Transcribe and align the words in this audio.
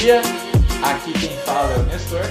dia, 0.00 0.22
aqui 0.82 1.12
quem 1.12 1.28
fala 1.40 1.74
é 1.74 1.78
o 1.78 1.82
Nestor. 1.82 2.22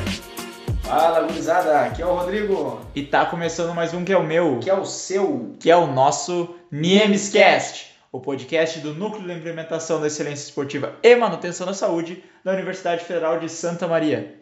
Fala, 0.81 1.27
gurizada, 1.27 1.81
aqui 1.81 2.01
é 2.01 2.05
o 2.05 2.15
Rodrigo. 2.15 2.81
E 2.95 3.03
tá 3.03 3.27
começando 3.27 3.75
mais 3.75 3.93
um 3.93 4.03
que 4.03 4.11
é 4.11 4.17
o 4.17 4.25
meu, 4.25 4.59
Que 4.59 4.71
é 4.71 4.73
o 4.73 4.83
seu. 4.85 5.55
que 5.59 5.69
é 5.69 5.75
o 5.75 5.85
nosso 5.85 6.55
Niemescast, 6.71 7.95
o 8.11 8.19
podcast 8.19 8.79
do 8.79 8.95
Núcleo 8.95 9.27
de 9.27 9.33
Implementação 9.33 10.01
da 10.01 10.07
Excelência 10.07 10.45
Esportiva 10.45 10.95
e 11.03 11.15
Manutenção 11.15 11.67
da 11.67 11.75
Saúde 11.75 12.23
da 12.43 12.53
Universidade 12.53 13.05
Federal 13.05 13.39
de 13.39 13.47
Santa 13.47 13.87
Maria. 13.87 14.35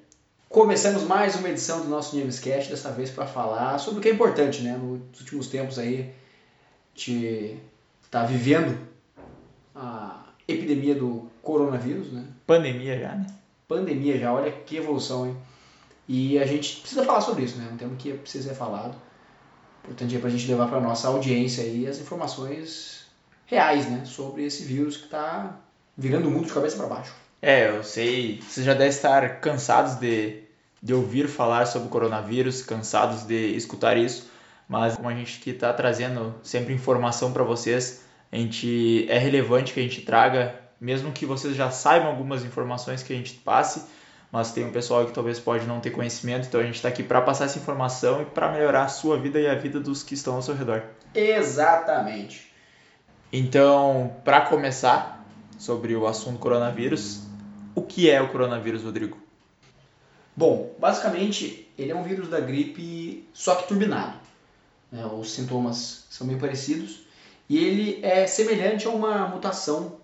Começamos 0.48 1.04
mais 1.04 1.36
uma 1.36 1.50
edição 1.50 1.82
do 1.82 1.90
nosso 1.90 2.16
Newscast, 2.16 2.70
dessa 2.72 2.92
vez 2.94 3.10
para 3.10 3.26
falar 3.26 3.78
sobre 3.78 4.00
o 4.00 4.02
que 4.02 4.08
é 4.08 4.14
importante, 4.14 4.62
né? 4.62 4.80
Nos 4.82 5.20
últimos 5.20 5.48
tempos 5.48 5.78
aí, 5.78 6.14
a 6.96 6.98
gente 6.98 7.60
tá 8.10 8.24
vivendo 8.24 8.80
a 9.76 10.24
epidemia 10.48 10.96
do 10.96 11.30
coronavírus, 11.48 12.12
né? 12.12 12.26
Pandemia 12.46 13.00
já, 13.00 13.16
né? 13.16 13.26
Pandemia 13.70 14.20
já, 14.20 14.34
olha 14.34 14.52
que 14.52 14.76
evolução, 14.76 15.28
hein? 15.28 15.38
E 16.06 16.38
a 16.38 16.46
gente 16.46 16.82
precisa 16.82 17.06
falar 17.06 17.22
sobre 17.22 17.46
isso, 17.46 17.58
né? 17.58 17.70
Um 17.72 17.78
tema 17.78 17.96
que 17.96 18.12
precisa 18.14 18.50
ser 18.50 18.56
falado. 18.56 18.96
Importante 19.84 20.18
é 20.18 20.20
pra 20.20 20.30
gente 20.30 20.46
levar 20.46 20.68
pra 20.68 20.82
nossa 20.82 21.08
audiência 21.08 21.64
aí 21.64 21.88
as 21.88 22.00
informações 22.00 23.06
reais, 23.46 23.90
né? 23.90 24.04
Sobre 24.04 24.44
esse 24.44 24.64
vírus 24.64 24.98
que 24.98 25.08
tá 25.08 25.58
virando 25.98 26.28
o 26.28 26.32
mundo 26.32 26.48
de 26.48 26.54
cabeça 26.54 26.76
para 26.76 26.88
baixo. 26.88 27.14
É, 27.42 27.70
eu 27.70 27.82
sei, 27.82 28.42
vocês 28.42 28.66
já 28.66 28.74
devem 28.74 28.90
estar 28.90 29.40
cansados 29.40 29.96
de, 29.96 30.44
de 30.84 30.94
ouvir 30.94 31.30
falar 31.30 31.66
sobre 31.66 31.88
o 31.88 31.92
coronavírus, 31.92 32.62
cansados 32.62 33.24
de 33.24 33.56
escutar 33.56 33.96
isso, 33.96 34.30
mas 34.68 34.98
como 34.98 35.08
a 35.08 35.14
gente 35.14 35.40
que 35.40 35.52
está 35.52 35.72
trazendo 35.72 36.36
sempre 36.44 36.74
informação 36.74 37.32
para 37.32 37.44
vocês, 37.44 38.02
a 38.32 38.36
gente 38.36 39.06
é 39.08 39.18
relevante 39.18 39.74
que 39.74 39.80
a 39.80 39.84
gente 39.84 40.02
traga, 40.02 40.67
mesmo 40.80 41.12
que 41.12 41.26
vocês 41.26 41.56
já 41.56 41.72
saibam 41.72 42.10
algumas 42.10 42.44
informações 42.44 43.04
que 43.04 43.14
a 43.14 43.16
gente 43.16 43.34
passe, 43.34 43.84
mas 44.32 44.52
tem 44.52 44.66
um 44.66 44.72
pessoal 44.72 45.06
que 45.06 45.12
talvez 45.14 45.40
pode 45.40 45.66
não 45.66 45.80
ter 45.80 45.92
conhecimento, 45.92 46.48
então 46.48 46.60
a 46.60 46.64
gente 46.64 46.76
está 46.76 46.90
aqui 46.90 47.02
para 47.02 47.22
passar 47.22 47.46
essa 47.46 47.58
informação 47.58 48.22
e 48.22 48.26
para 48.26 48.52
melhorar 48.52 48.84
a 48.84 48.88
sua 48.88 49.18
vida 49.18 49.40
e 49.40 49.48
a 49.48 49.56
vida 49.56 49.80
dos 49.80 50.04
que 50.04 50.14
estão 50.14 50.36
ao 50.36 50.42
seu 50.42 50.54
redor. 50.56 50.84
Exatamente. 51.16 52.52
Então, 53.32 54.16
para 54.24 54.42
começar 54.42 55.26
sobre 55.58 55.96
o 55.96 56.06
assunto 56.08 56.40
coronavírus, 56.40 57.22
o 57.74 57.82
que 57.82 58.10
é 58.10 58.22
o 58.22 58.30
coronavírus, 58.30 58.84
Rodrigo? 58.84 59.18
Bom, 60.36 60.76
basicamente 60.78 61.68
ele 61.78 61.92
é 61.92 61.96
um 61.96 62.04
vírus 62.04 62.30
da 62.30 62.40
gripe, 62.40 63.28
só 63.34 63.56
que 63.56 63.68
turbinado. 63.68 64.18
né? 64.92 65.06
Os 65.06 65.32
sintomas 65.32 66.06
são 66.10 66.28
bem 66.28 66.38
parecidos 66.38 67.08
e 67.50 67.58
ele 67.58 68.00
é 68.04 68.28
semelhante 68.28 68.88
a 68.88 68.90
uma 68.90 69.28
mutação 69.28 69.98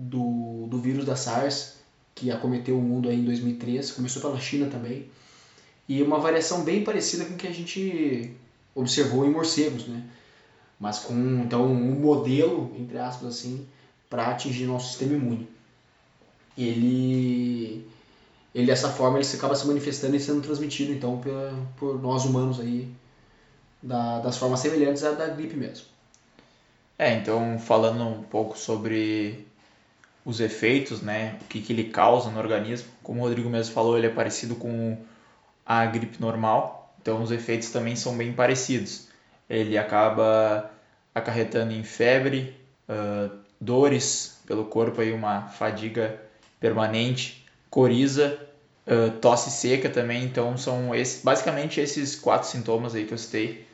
do, 0.00 0.66
do 0.68 0.78
vírus 0.78 1.04
da 1.04 1.14
SARS 1.14 1.80
que 2.14 2.30
acometeu 2.30 2.78
o 2.78 2.82
mundo 2.82 3.08
aí 3.08 3.16
em 3.16 3.24
2003, 3.24 3.92
começou 3.92 4.20
pela 4.20 4.38
China 4.38 4.66
também, 4.66 5.06
e 5.88 6.02
uma 6.02 6.18
variação 6.18 6.62
bem 6.62 6.84
parecida 6.84 7.24
com 7.24 7.34
o 7.34 7.36
que 7.36 7.46
a 7.46 7.52
gente 7.52 8.30
observou 8.74 9.24
em 9.24 9.30
morcegos, 9.30 9.86
né? 9.86 10.02
Mas 10.78 10.98
com 10.98 11.14
então 11.42 11.66
um 11.66 11.98
modelo, 11.98 12.74
entre 12.78 12.98
aspas 12.98 13.28
assim, 13.28 13.66
para 14.08 14.28
atingir 14.28 14.66
nosso 14.66 14.88
sistema 14.88 15.14
imune. 15.14 15.48
Ele 16.56 17.86
ele 18.54 18.66
dessa 18.66 18.88
forma 18.90 19.18
ele 19.18 19.24
se 19.24 19.36
acaba 19.36 19.54
se 19.54 19.66
manifestando 19.66 20.16
e 20.16 20.20
sendo 20.20 20.42
transmitido 20.42 20.92
então 20.92 21.18
pela, 21.18 21.54
por 21.76 22.00
nós 22.00 22.24
humanos 22.24 22.60
aí 22.60 22.88
da, 23.82 24.20
das 24.20 24.36
formas 24.36 24.60
semelhantes 24.60 25.04
à 25.04 25.12
da 25.12 25.28
gripe 25.28 25.56
mesmo. 25.56 25.86
É, 26.98 27.14
então 27.14 27.58
falando 27.58 28.04
um 28.04 28.22
pouco 28.22 28.58
sobre 28.58 29.46
os 30.24 30.40
efeitos, 30.40 31.00
né, 31.00 31.38
o 31.42 31.44
que, 31.46 31.60
que 31.60 31.72
ele 31.72 31.84
causa 31.84 32.30
no 32.30 32.38
organismo, 32.38 32.88
como 33.02 33.20
o 33.20 33.24
Rodrigo 33.24 33.48
mesmo 33.48 33.74
falou, 33.74 33.96
ele 33.96 34.06
é 34.06 34.10
parecido 34.10 34.54
com 34.54 34.96
a 35.64 35.86
gripe 35.86 36.20
normal, 36.20 36.94
então 37.00 37.22
os 37.22 37.30
efeitos 37.30 37.70
também 37.70 37.96
são 37.96 38.16
bem 38.16 38.32
parecidos. 38.32 39.08
Ele 39.48 39.78
acaba 39.78 40.70
acarretando 41.14 41.72
em 41.72 41.82
febre, 41.82 42.54
uh, 42.88 43.34
dores 43.60 44.40
pelo 44.46 44.64
corpo, 44.66 45.00
aí 45.00 45.12
uma 45.12 45.48
fadiga 45.48 46.20
permanente, 46.60 47.46
coriza, 47.70 48.38
uh, 48.86 49.10
tosse 49.18 49.50
seca 49.50 49.88
também, 49.88 50.24
então 50.24 50.56
são 50.56 50.94
esses, 50.94 51.22
basicamente 51.22 51.80
esses 51.80 52.14
quatro 52.14 52.48
sintomas 52.48 52.94
aí 52.94 53.06
que 53.06 53.14
eu 53.14 53.18
citei. 53.18 53.66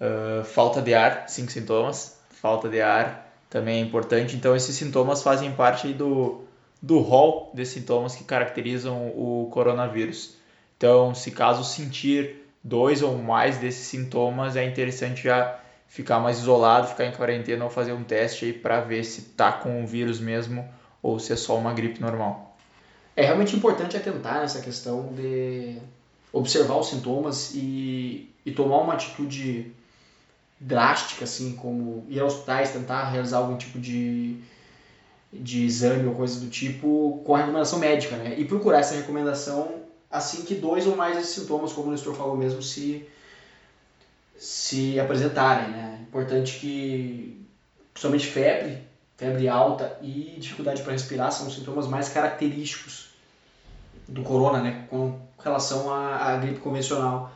Uh, 0.00 0.42
falta 0.44 0.80
de 0.82 0.94
ar, 0.94 1.28
cinco 1.28 1.52
sintomas, 1.52 2.18
falta 2.30 2.68
de 2.68 2.80
ar 2.80 3.31
também 3.52 3.82
é 3.82 3.84
importante. 3.84 4.34
Então, 4.34 4.56
esses 4.56 4.74
sintomas 4.74 5.22
fazem 5.22 5.52
parte 5.52 5.92
do, 5.92 6.40
do 6.80 7.00
rol 7.00 7.52
de 7.52 7.66
sintomas 7.66 8.16
que 8.16 8.24
caracterizam 8.24 9.08
o 9.08 9.50
coronavírus. 9.52 10.36
Então, 10.78 11.14
se 11.14 11.30
caso 11.30 11.62
sentir 11.62 12.46
dois 12.64 13.02
ou 13.02 13.18
mais 13.18 13.58
desses 13.58 13.86
sintomas, 13.86 14.56
é 14.56 14.64
interessante 14.64 15.24
já 15.24 15.60
ficar 15.86 16.18
mais 16.18 16.38
isolado, 16.38 16.88
ficar 16.88 17.04
em 17.04 17.12
quarentena 17.12 17.62
ou 17.62 17.70
fazer 17.70 17.92
um 17.92 18.02
teste 18.02 18.46
aí 18.46 18.52
para 18.54 18.80
ver 18.80 19.04
se 19.04 19.20
tá 19.20 19.52
com 19.52 19.84
o 19.84 19.86
vírus 19.86 20.18
mesmo 20.18 20.66
ou 21.02 21.18
se 21.18 21.34
é 21.34 21.36
só 21.36 21.58
uma 21.58 21.74
gripe 21.74 22.00
normal. 22.00 22.56
É 23.14 23.26
realmente 23.26 23.54
importante 23.54 23.98
atentar 23.98 24.40
nessa 24.40 24.62
questão 24.62 25.12
de 25.12 25.76
observar 26.32 26.76
os 26.76 26.88
sintomas 26.88 27.52
e, 27.54 28.30
e 28.46 28.52
tomar 28.52 28.78
uma 28.78 28.94
atitude 28.94 29.74
drástica, 30.62 31.24
assim, 31.24 31.54
como 31.56 32.06
ir 32.08 32.20
aos 32.20 32.34
hospitais, 32.34 32.70
tentar 32.70 33.10
realizar 33.10 33.38
algum 33.38 33.56
tipo 33.56 33.80
de, 33.80 34.36
de 35.32 35.64
exame 35.64 36.06
ou 36.06 36.14
coisa 36.14 36.38
do 36.38 36.48
tipo 36.48 37.20
com 37.24 37.34
a 37.34 37.38
recomendação 37.38 37.78
médica, 37.80 38.16
né? 38.16 38.34
E 38.38 38.44
procurar 38.44 38.78
essa 38.78 38.94
recomendação 38.94 39.82
assim 40.08 40.42
que 40.42 40.54
dois 40.54 40.86
ou 40.86 40.94
mais 40.94 41.16
desses 41.16 41.34
sintomas, 41.34 41.72
como 41.72 41.88
o 41.88 41.90
Nestor 41.90 42.14
falou 42.14 42.36
mesmo, 42.36 42.62
se, 42.62 43.04
se 44.38 45.00
apresentarem, 45.00 45.70
né? 45.70 45.98
Importante 46.02 46.58
que, 46.60 47.44
principalmente 47.92 48.26
febre, 48.26 48.78
febre 49.16 49.48
alta 49.48 49.98
e 50.00 50.36
dificuldade 50.38 50.82
para 50.82 50.92
respirar 50.92 51.32
são 51.32 51.48
os 51.48 51.54
sintomas 51.56 51.88
mais 51.88 52.08
característicos 52.08 53.08
do 54.06 54.22
corona, 54.22 54.60
né? 54.60 54.86
Com 54.88 55.18
relação 55.42 55.92
à, 55.92 56.34
à 56.34 56.36
gripe 56.36 56.60
convencional. 56.60 57.32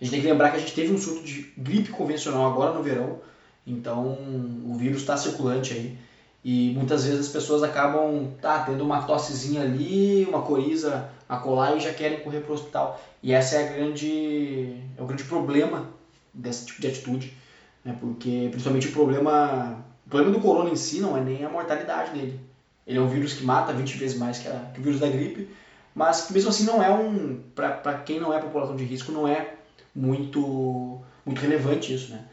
A 0.00 0.04
gente 0.04 0.12
tem 0.12 0.20
que 0.20 0.28
lembrar 0.28 0.50
que 0.50 0.56
a 0.56 0.60
gente 0.60 0.74
teve 0.74 0.92
um 0.92 0.98
surto 0.98 1.24
de 1.24 1.52
gripe 1.56 1.90
convencional 1.90 2.46
agora 2.46 2.72
no 2.72 2.82
verão, 2.82 3.18
então 3.66 4.16
o 4.64 4.74
vírus 4.74 5.00
está 5.00 5.16
circulante 5.16 5.74
aí. 5.74 5.98
E 6.44 6.72
muitas 6.74 7.04
vezes 7.04 7.26
as 7.26 7.28
pessoas 7.28 7.62
acabam 7.62 8.32
tá, 8.40 8.60
tendo 8.60 8.84
uma 8.84 9.02
tossezinha 9.02 9.62
ali, 9.62 10.24
uma 10.24 10.42
coriza 10.42 11.10
a 11.28 11.36
colar 11.36 11.76
e 11.76 11.80
já 11.80 11.92
querem 11.92 12.20
correr 12.20 12.40
para 12.40 12.52
o 12.52 12.54
hospital. 12.54 13.00
E 13.22 13.32
essa 13.32 13.56
é, 13.56 13.68
a 13.68 13.72
grande, 13.72 14.76
é 14.96 15.02
o 15.02 15.04
grande 15.04 15.24
problema 15.24 15.88
desse 16.32 16.66
tipo 16.66 16.80
de 16.80 16.86
atitude, 16.86 17.36
né? 17.84 17.96
porque 18.00 18.48
principalmente 18.50 18.88
o 18.88 18.92
problema, 18.92 19.84
o 20.06 20.10
problema 20.10 20.34
do 20.34 20.40
corona 20.40 20.70
em 20.70 20.76
si 20.76 21.00
não 21.00 21.16
é 21.16 21.20
nem 21.20 21.44
a 21.44 21.50
mortalidade 21.50 22.12
dele. 22.12 22.40
Ele 22.86 22.98
é 22.98 23.00
um 23.02 23.08
vírus 23.08 23.34
que 23.34 23.44
mata 23.44 23.72
20 23.72 23.98
vezes 23.98 24.16
mais 24.16 24.38
que, 24.38 24.48
a, 24.48 24.70
que 24.72 24.80
o 24.80 24.82
vírus 24.82 25.00
da 25.00 25.08
gripe, 25.08 25.50
mas 25.94 26.30
mesmo 26.30 26.50
assim 26.50 26.64
não 26.64 26.82
é 26.82 26.90
um, 26.90 27.42
para 27.54 27.98
quem 27.98 28.20
não 28.20 28.32
é 28.32 28.38
população 28.38 28.76
de 28.76 28.84
risco, 28.84 29.12
não 29.12 29.26
é 29.26 29.57
muito, 29.98 31.00
muito 31.26 31.40
relevante 31.40 31.92
isso, 31.92 32.12
né? 32.12 32.24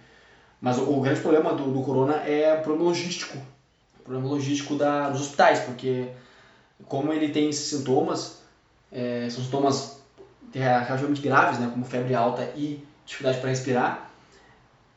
Mas 0.62 0.78
o, 0.78 0.84
o 0.84 1.02
grande 1.02 1.20
problema 1.22 1.53
do, 1.53 1.72
do 1.72 1.81
corona 1.81 2.16
é 2.18 2.53
o 2.53 2.62
problema 2.62 2.90
logístico, 2.90 3.38
o 4.00 4.03
problema 4.03 4.30
logístico 4.30 4.76
da, 4.76 5.09
dos 5.09 5.22
hospitais, 5.22 5.59
porque 5.62 6.09
como 6.86 7.12
ele 7.12 7.30
tem 7.30 7.50
esses 7.50 7.68
sintomas, 7.68 8.40
é, 8.92 9.28
são 9.30 9.44
sintomas 9.44 10.00
relativamente 10.53 11.22
graves, 11.22 11.59
né, 11.59 11.70
como 11.72 11.84
febre 11.84 12.14
alta 12.16 12.44
e 12.56 12.81
dificuldade 13.06 13.40
para 13.40 13.50
respirar, 13.50 14.09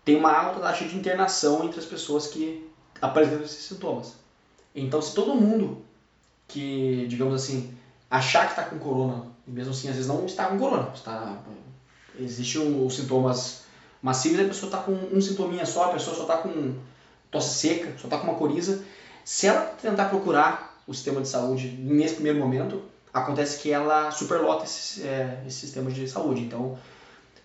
tem 0.04 0.16
uma 0.16 0.32
alta 0.32 0.60
taxa 0.60 0.84
de 0.84 0.96
internação 0.96 1.64
entre 1.64 1.80
as 1.80 1.86
pessoas 1.86 2.28
que 2.28 2.70
apresentam 3.00 3.44
esses 3.44 3.64
sintomas. 3.64 4.14
Então, 4.74 5.02
se 5.02 5.14
todo 5.14 5.34
mundo 5.34 5.82
que, 6.46 7.06
digamos 7.08 7.34
assim, 7.34 7.74
achar 8.10 8.44
que 8.46 8.52
está 8.52 8.64
com 8.64 8.78
corona, 8.78 9.26
e 9.46 9.50
mesmo 9.50 9.72
assim 9.72 9.88
às 9.88 9.96
vezes 9.96 10.08
não 10.08 10.24
está 10.24 10.46
com 10.46 10.58
corona, 10.58 10.90
está 10.94 11.38
Existem 12.18 12.84
os 12.84 12.96
sintomas 12.96 13.62
massivos 14.02 14.40
a 14.40 14.44
pessoa 14.44 14.68
está 14.68 14.78
com 14.82 14.92
um 14.92 15.20
sintominha 15.20 15.66
só, 15.66 15.86
a 15.86 15.92
pessoa 15.92 16.16
só 16.16 16.22
está 16.22 16.38
com 16.38 16.74
tosse 17.30 17.58
seca, 17.58 17.92
só 17.98 18.06
está 18.06 18.18
com 18.18 18.28
uma 18.28 18.36
coriza. 18.36 18.82
Se 19.24 19.46
ela 19.46 19.60
tentar 19.80 20.06
procurar 20.06 20.82
o 20.86 20.94
sistema 20.94 21.20
de 21.20 21.28
saúde 21.28 21.68
nesse 21.78 22.14
primeiro 22.14 22.38
momento, 22.38 22.82
acontece 23.12 23.60
que 23.60 23.70
ela 23.70 24.10
superlota 24.10 24.64
esse, 24.64 25.02
é, 25.02 25.42
esse 25.46 25.58
sistema 25.60 25.90
de 25.90 26.08
saúde. 26.08 26.42
Então, 26.42 26.78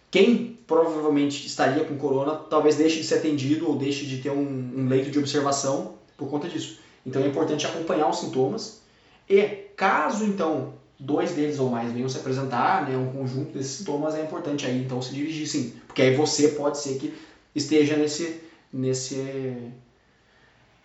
quem 0.10 0.60
provavelmente 0.68 1.46
estaria 1.46 1.84
com 1.84 1.98
corona 1.98 2.36
talvez 2.36 2.76
deixe 2.76 2.98
de 2.98 3.04
ser 3.04 3.16
atendido 3.16 3.68
ou 3.68 3.76
deixe 3.76 4.06
de 4.06 4.18
ter 4.18 4.30
um, 4.30 4.74
um 4.78 4.88
leito 4.88 5.10
de 5.10 5.19
observação 5.19 5.96
por 6.16 6.30
conta 6.30 6.48
disso. 6.48 6.80
Então 7.06 7.22
é 7.22 7.28
importante 7.28 7.66
acompanhar 7.66 8.10
os 8.10 8.19
sintomas 8.19 8.81
e 9.30 9.42
caso 9.76 10.24
então 10.24 10.74
dois 11.04 11.32
deles 11.32 11.60
ou 11.60 11.70
mais 11.70 11.92
venham 11.92 12.08
se 12.08 12.18
apresentar, 12.18 12.88
né, 12.88 12.96
um 12.98 13.12
conjunto 13.12 13.52
desses 13.52 13.80
sintomas, 13.80 14.16
é 14.16 14.22
importante 14.22 14.66
aí 14.66 14.82
então 14.82 15.02
se 15.02 15.14
dirigir 15.14 15.48
sim, 15.48 15.74
porque 15.86 16.02
aí 16.02 16.16
você 16.16 16.50
pode 16.50 16.78
ser 16.78 16.98
que 16.98 17.14
esteja 17.54 17.98
nesse, 17.98 18.42
nesse 18.72 19.54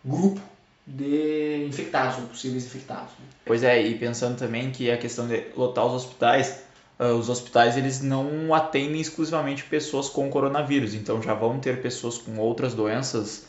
grupo 0.05 0.41
de 0.85 1.67
infectados 1.69 2.19
ou 2.19 2.25
possíveis 2.25 2.65
infectados. 2.65 3.11
Né? 3.11 3.27
Pois 3.45 3.63
é, 3.63 3.81
e 3.81 3.97
pensando 3.97 4.37
também 4.37 4.73
que 4.73 4.91
a 4.91 4.97
questão 4.97 5.29
de 5.29 5.45
lotar 5.57 5.87
os 5.87 5.93
hospitais, 5.93 6.63
uh, 6.99 7.15
os 7.15 7.29
hospitais 7.29 7.77
eles 7.77 8.01
não 8.01 8.53
atendem 8.53 9.01
exclusivamente 9.01 9.63
pessoas 9.65 10.09
com 10.09 10.29
coronavírus, 10.29 10.95
então 10.95 11.23
já 11.23 11.33
vão 11.33 11.61
ter 11.61 11.81
pessoas 11.81 12.19
com 12.19 12.39
outras 12.39 12.75
doenças 12.75 13.45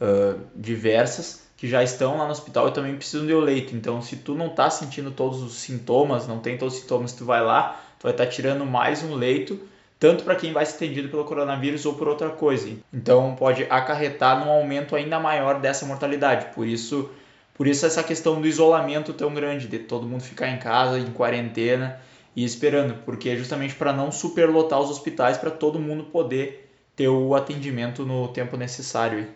uh, 0.00 0.40
diversas 0.56 1.43
que 1.56 1.68
já 1.68 1.82
estão 1.82 2.18
lá 2.18 2.24
no 2.24 2.32
hospital 2.32 2.68
e 2.68 2.72
também 2.72 2.96
precisam 2.96 3.26
de 3.26 3.34
um 3.34 3.40
leito. 3.40 3.74
Então, 3.74 4.02
se 4.02 4.16
tu 4.16 4.34
não 4.34 4.48
está 4.48 4.68
sentindo 4.70 5.10
todos 5.10 5.42
os 5.42 5.54
sintomas, 5.54 6.26
não 6.26 6.38
tem 6.38 6.58
todos 6.58 6.74
os 6.74 6.80
sintomas, 6.80 7.12
tu 7.12 7.24
vai 7.24 7.42
lá, 7.42 7.80
tu 7.98 8.04
vai 8.04 8.12
estar 8.12 8.24
tá 8.24 8.30
tirando 8.30 8.66
mais 8.66 9.02
um 9.02 9.14
leito, 9.14 9.58
tanto 9.98 10.24
para 10.24 10.34
quem 10.34 10.52
vai 10.52 10.66
ser 10.66 10.76
atendido 10.76 11.08
pelo 11.08 11.24
coronavírus 11.24 11.86
ou 11.86 11.94
por 11.94 12.08
outra 12.08 12.30
coisa. 12.30 12.68
Então, 12.92 13.34
pode 13.38 13.64
acarretar 13.70 14.44
num 14.44 14.50
aumento 14.50 14.96
ainda 14.96 15.20
maior 15.20 15.60
dessa 15.60 15.86
mortalidade. 15.86 16.54
Por 16.54 16.66
isso, 16.66 17.08
por 17.54 17.66
isso 17.66 17.86
essa 17.86 18.02
questão 18.02 18.40
do 18.40 18.46
isolamento 18.46 19.12
tão 19.12 19.32
grande, 19.32 19.68
de 19.68 19.78
todo 19.78 20.06
mundo 20.06 20.22
ficar 20.22 20.48
em 20.48 20.58
casa, 20.58 20.98
em 20.98 21.12
quarentena 21.12 22.00
e 22.34 22.44
esperando, 22.44 22.96
porque 23.04 23.30
é 23.30 23.36
justamente 23.36 23.74
para 23.76 23.92
não 23.92 24.10
superlotar 24.10 24.80
os 24.80 24.90
hospitais 24.90 25.38
para 25.38 25.50
todo 25.50 25.78
mundo 25.78 26.04
poder 26.04 26.68
ter 26.96 27.08
o 27.08 27.34
atendimento 27.34 28.04
no 28.04 28.28
tempo 28.28 28.56
necessário. 28.56 29.26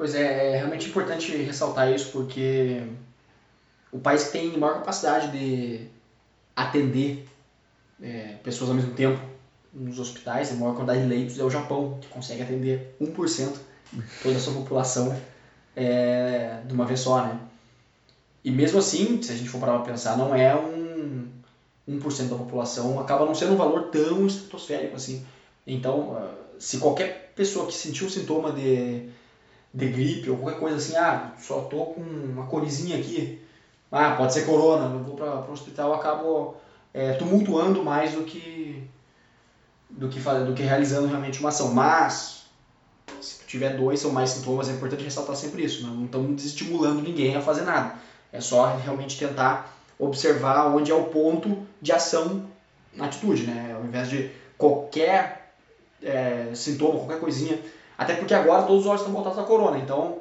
Pois 0.00 0.14
é, 0.14 0.54
é 0.54 0.56
realmente 0.56 0.88
importante 0.88 1.36
ressaltar 1.36 1.92
isso 1.92 2.10
porque 2.10 2.84
o 3.92 3.98
país 3.98 4.24
que 4.24 4.32
tem 4.32 4.56
maior 4.56 4.76
capacidade 4.76 5.30
de 5.30 5.88
atender 6.56 7.28
é, 8.02 8.36
pessoas 8.42 8.70
ao 8.70 8.76
mesmo 8.76 8.94
tempo 8.94 9.20
nos 9.74 9.98
hospitais, 9.98 10.52
a 10.52 10.54
maior 10.54 10.74
quantidade 10.74 11.02
de 11.02 11.06
leitos 11.06 11.38
é 11.38 11.44
o 11.44 11.50
Japão, 11.50 11.98
que 12.00 12.08
consegue 12.08 12.40
atender 12.40 12.96
1% 12.98 13.58
toda 14.22 14.36
a 14.38 14.40
sua 14.40 14.54
população 14.54 15.14
é, 15.76 16.62
de 16.64 16.72
uma 16.72 16.86
vez 16.86 17.00
só, 17.00 17.22
né? 17.22 17.38
E 18.42 18.50
mesmo 18.50 18.78
assim, 18.78 19.20
se 19.20 19.30
a 19.32 19.36
gente 19.36 19.50
for 19.50 19.60
parar 19.60 19.80
para 19.80 19.92
pensar, 19.92 20.16
não 20.16 20.34
é 20.34 20.56
um 20.56 21.28
1% 21.86 22.28
da 22.30 22.36
população, 22.36 22.98
acaba 22.98 23.26
não 23.26 23.34
sendo 23.34 23.52
um 23.52 23.56
valor 23.58 23.90
tão 23.90 24.26
estratosférico 24.26 24.96
assim. 24.96 25.22
Então, 25.66 26.16
ah, 26.16 26.34
se 26.58 26.78
qualquer 26.78 27.34
pessoa 27.36 27.66
que 27.66 27.74
sentiu 27.74 28.08
sintoma 28.08 28.50
de 28.50 29.10
de 29.72 29.86
gripe 29.86 30.30
ou 30.30 30.38
qualquer 30.38 30.58
coisa 30.58 30.76
assim, 30.76 30.96
ah, 30.96 31.32
só 31.38 31.60
tô 31.62 31.86
com 31.86 32.00
uma 32.00 32.46
corizinha 32.46 32.96
aqui, 32.96 33.40
ah, 33.90 34.12
pode 34.16 34.34
ser 34.34 34.44
corona, 34.44 34.88
não 34.88 35.02
vou 35.02 35.14
para 35.14 35.48
o 35.48 35.52
hospital, 35.52 35.94
acabo 35.94 36.56
é, 36.92 37.12
tumultuando 37.12 37.82
mais 37.82 38.12
do 38.12 38.24
que, 38.24 38.82
do 39.88 40.08
que 40.08 40.20
do 40.20 40.54
que 40.54 40.62
realizando 40.62 41.06
realmente 41.06 41.40
uma 41.40 41.48
ação. 41.48 41.72
Mas, 41.72 42.44
se 43.20 43.38
tiver 43.46 43.76
dois 43.76 44.04
ou 44.04 44.12
mais 44.12 44.30
sintomas, 44.30 44.68
é 44.68 44.72
importante 44.72 45.04
ressaltar 45.04 45.36
sempre 45.36 45.64
isso, 45.64 45.82
né? 45.82 45.92
não 45.92 46.04
estamos 46.04 46.34
desestimulando 46.36 47.02
ninguém 47.02 47.36
a 47.36 47.40
fazer 47.40 47.62
nada. 47.62 47.94
É 48.32 48.40
só 48.40 48.66
realmente 48.66 49.18
tentar 49.18 49.68
observar 49.98 50.64
onde 50.66 50.90
é 50.90 50.94
o 50.94 51.04
ponto 51.04 51.58
de 51.80 51.92
ação 51.92 52.42
na 52.92 53.04
atitude, 53.04 53.44
né? 53.44 53.72
Ao 53.74 53.84
invés 53.84 54.08
de 54.08 54.30
qualquer 54.56 55.52
é, 56.02 56.50
sintoma, 56.54 56.98
qualquer 56.98 57.18
coisinha 57.18 57.60
até 58.00 58.14
porque 58.14 58.32
agora 58.32 58.62
todos 58.62 58.80
os 58.80 58.86
olhos 58.86 59.02
estão 59.02 59.12
voltados 59.12 59.38
à 59.38 59.42
corona. 59.42 59.76
Então, 59.76 60.20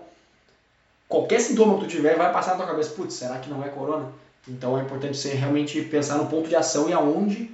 qualquer 1.07 1.39
sintoma 1.39 1.75
que 1.75 1.85
tu 1.85 1.87
tiver 1.87 2.17
vai 2.17 2.29
passar 2.29 2.51
na 2.51 2.57
tua 2.57 2.67
cabeça, 2.67 2.89
putz, 2.89 3.13
será 3.13 3.39
que 3.39 3.49
não 3.49 3.63
é 3.63 3.69
corona? 3.69 4.11
Então 4.45 4.77
é 4.77 4.81
importante 4.81 5.17
você 5.17 5.29
realmente 5.29 5.81
pensar 5.83 6.17
no 6.17 6.25
ponto 6.25 6.49
de 6.49 6.57
ação 6.57 6.89
e 6.89 6.93
aonde 6.93 7.49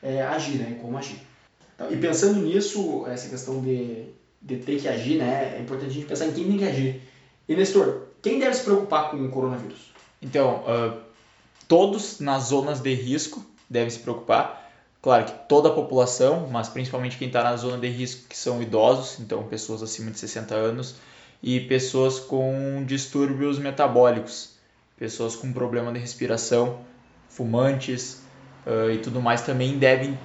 é, 0.00 0.22
agir, 0.22 0.58
né? 0.58 0.76
E 0.76 0.80
como 0.80 0.96
agir. 0.96 1.18
Então, 1.74 1.90
e 1.90 1.96
pensando 1.96 2.38
nisso, 2.38 3.04
essa 3.08 3.28
questão 3.28 3.60
de, 3.60 4.04
de 4.40 4.58
ter 4.58 4.80
que 4.80 4.86
agir, 4.86 5.18
né? 5.18 5.56
É 5.56 5.60
importante 5.60 5.90
a 5.90 5.94
gente 5.94 6.06
pensar 6.06 6.26
em 6.26 6.32
quem 6.32 6.44
tem 6.46 6.58
que 6.58 6.64
agir. 6.64 7.02
E 7.48 7.56
Nestor, 7.56 8.02
quem 8.22 8.38
deve 8.38 8.54
se 8.54 8.62
preocupar 8.62 9.10
com 9.10 9.16
o 9.16 9.28
coronavírus? 9.28 9.92
Então, 10.22 10.62
uh, 10.68 11.00
todos 11.66 12.20
nas 12.20 12.44
zonas 12.44 12.78
de 12.78 12.94
risco 12.94 13.44
devem 13.68 13.90
se 13.90 13.98
preocupar. 13.98 14.67
Claro 15.00 15.24
que 15.26 15.32
toda 15.48 15.68
a 15.68 15.72
população, 15.72 16.48
mas 16.50 16.68
principalmente 16.68 17.16
quem 17.16 17.28
está 17.28 17.42
na 17.42 17.56
zona 17.56 17.78
de 17.78 17.88
risco, 17.88 18.28
que 18.28 18.36
são 18.36 18.60
idosos, 18.60 19.20
então 19.20 19.44
pessoas 19.44 19.82
acima 19.82 20.10
de 20.10 20.18
60 20.18 20.54
anos, 20.54 20.96
e 21.42 21.60
pessoas 21.60 22.18
com 22.18 22.82
distúrbios 22.84 23.58
metabólicos, 23.58 24.56
pessoas 24.98 25.36
com 25.36 25.52
problema 25.52 25.92
de 25.92 26.00
respiração, 26.00 26.80
fumantes 27.28 28.22
uh, 28.66 28.90
e 28.90 28.98
tudo 28.98 29.20
mais 29.20 29.42
também 29.42 29.78
devem 29.78 30.18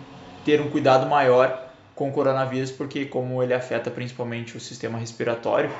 ter 0.44 0.60
um 0.60 0.70
cuidado 0.72 1.08
maior 1.08 1.72
com 1.94 2.10
o 2.10 2.12
coronavírus, 2.12 2.72
porque 2.72 3.06
como 3.06 3.44
ele 3.44 3.54
afeta 3.54 3.92
principalmente 3.92 4.58
o 4.58 4.60
sistema 4.60 4.98
respiratório, 4.98 5.72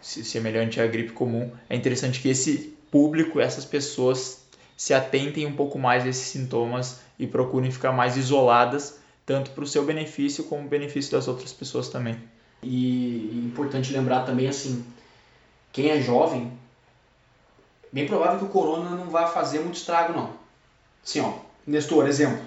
semelhante 0.00 0.80
à 0.80 0.86
gripe 0.86 1.12
comum, 1.12 1.50
é 1.68 1.76
interessante 1.76 2.20
que 2.20 2.30
esse 2.30 2.78
público, 2.90 3.40
essas 3.40 3.66
pessoas 3.66 4.47
se 4.78 4.94
atentem 4.94 5.44
um 5.44 5.56
pouco 5.56 5.76
mais 5.76 6.04
a 6.04 6.08
esses 6.08 6.28
sintomas 6.28 7.00
e 7.18 7.26
procurem 7.26 7.68
ficar 7.68 7.90
mais 7.90 8.16
isoladas, 8.16 9.00
tanto 9.26 9.50
para 9.50 9.64
o 9.64 9.66
seu 9.66 9.84
benefício 9.84 10.44
como 10.44 10.64
o 10.64 10.68
benefício 10.68 11.10
das 11.10 11.26
outras 11.26 11.52
pessoas 11.52 11.88
também. 11.88 12.16
E 12.62 13.42
importante 13.44 13.92
lembrar 13.92 14.24
também 14.24 14.46
assim, 14.46 14.86
quem 15.72 15.90
é 15.90 16.00
jovem, 16.00 16.52
bem 17.92 18.06
provável 18.06 18.38
que 18.38 18.44
o 18.44 18.48
corona 18.48 18.90
não 18.90 19.10
vá 19.10 19.26
fazer 19.26 19.58
muito 19.58 19.74
estrago 19.74 20.12
não. 20.12 20.30
Assim, 21.04 21.20
ó, 21.20 21.32
Nestor, 21.66 22.06
exemplo. 22.06 22.44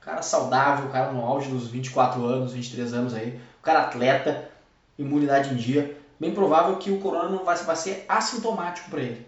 cara 0.00 0.22
saudável, 0.22 0.88
cara 0.88 1.12
no 1.12 1.26
auge 1.26 1.50
dos 1.50 1.68
24 1.68 2.24
anos, 2.24 2.54
23 2.54 2.94
anos 2.94 3.12
aí, 3.12 3.38
o 3.60 3.62
cara 3.62 3.82
atleta, 3.82 4.50
imunidade 4.98 5.52
em 5.52 5.56
dia, 5.56 5.94
bem 6.18 6.32
provável 6.32 6.76
que 6.76 6.90
o 6.90 7.00
corona 7.00 7.28
não 7.28 7.44
vai, 7.44 7.76
ser 7.76 8.06
assintomático 8.08 8.88
para 8.88 9.02
ele. 9.02 9.26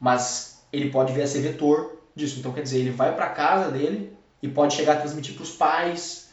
Mas 0.00 0.57
ele 0.72 0.90
pode 0.90 1.12
vir 1.12 1.22
a 1.22 1.26
ser 1.26 1.40
vetor 1.40 1.98
disso. 2.14 2.38
Então, 2.38 2.52
quer 2.52 2.62
dizer, 2.62 2.78
ele 2.78 2.90
vai 2.90 3.14
para 3.14 3.28
casa 3.28 3.70
dele 3.70 4.12
e 4.42 4.48
pode 4.48 4.74
chegar 4.74 4.94
a 4.94 4.96
transmitir 4.96 5.34
para 5.34 5.42
os 5.42 5.50
pais, 5.50 6.28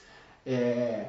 é, 0.45 1.07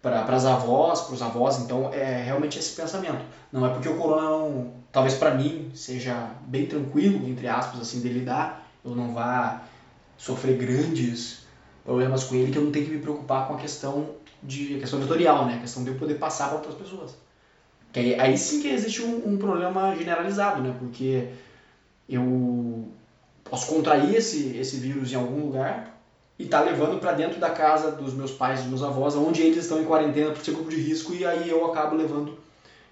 para 0.00 0.22
as 0.22 0.44
avós, 0.44 1.02
para 1.02 1.14
os 1.14 1.22
avós. 1.22 1.58
Então, 1.58 1.92
é 1.92 2.22
realmente 2.22 2.58
esse 2.58 2.72
pensamento. 2.72 3.24
Não 3.50 3.66
é 3.66 3.70
porque 3.70 3.88
o 3.88 3.96
corona 3.96 4.28
não, 4.30 4.72
talvez 4.90 5.14
para 5.14 5.34
mim 5.34 5.70
seja 5.74 6.30
bem 6.42 6.66
tranquilo, 6.66 7.28
entre 7.28 7.46
aspas, 7.48 7.80
assim, 7.80 8.00
de 8.00 8.08
lidar, 8.08 8.66
eu 8.84 8.94
não 8.94 9.12
vá 9.12 9.62
sofrer 10.16 10.56
grandes 10.56 11.42
problemas 11.84 12.24
com 12.24 12.34
ele, 12.34 12.50
que 12.50 12.58
eu 12.58 12.62
não 12.62 12.70
tenho 12.70 12.86
que 12.86 12.92
me 12.92 13.00
preocupar 13.00 13.46
com 13.46 13.54
a 13.54 13.58
questão 13.58 14.10
de 14.42 14.76
a 14.76 14.80
questão 14.80 14.98
vetorial, 14.98 15.46
né? 15.46 15.54
A 15.54 15.60
questão 15.60 15.84
de 15.84 15.90
eu 15.90 15.96
poder 15.96 16.14
passar 16.14 16.48
para 16.48 16.56
outras 16.56 16.74
pessoas. 16.74 17.16
Que 17.92 18.00
aí, 18.00 18.20
aí 18.20 18.38
sim 18.38 18.60
que 18.60 18.68
existe 18.68 19.02
um, 19.02 19.32
um 19.32 19.36
problema 19.36 19.94
generalizado, 19.94 20.62
né? 20.62 20.74
Porque 20.78 21.28
eu 22.08 22.88
posso 23.44 23.66
contrair 23.66 24.14
esse, 24.14 24.56
esse 24.56 24.76
vírus 24.76 25.12
em 25.12 25.16
algum 25.16 25.46
lugar 25.46 25.92
e 26.38 26.46
tá 26.46 26.60
levando 26.60 26.98
para 26.98 27.12
dentro 27.12 27.38
da 27.38 27.50
casa 27.50 27.92
dos 27.92 28.14
meus 28.14 28.32
pais, 28.32 28.60
dos 28.60 28.68
meus 28.68 28.82
avós, 28.82 29.14
onde 29.14 29.42
eles 29.42 29.58
estão 29.58 29.80
em 29.80 29.84
quarentena 29.84 30.32
por 30.32 30.44
ser 30.44 30.52
grupo 30.52 30.70
de 30.70 30.76
risco 30.76 31.14
e 31.14 31.24
aí 31.24 31.48
eu 31.48 31.64
acabo 31.66 31.94
levando 31.94 32.38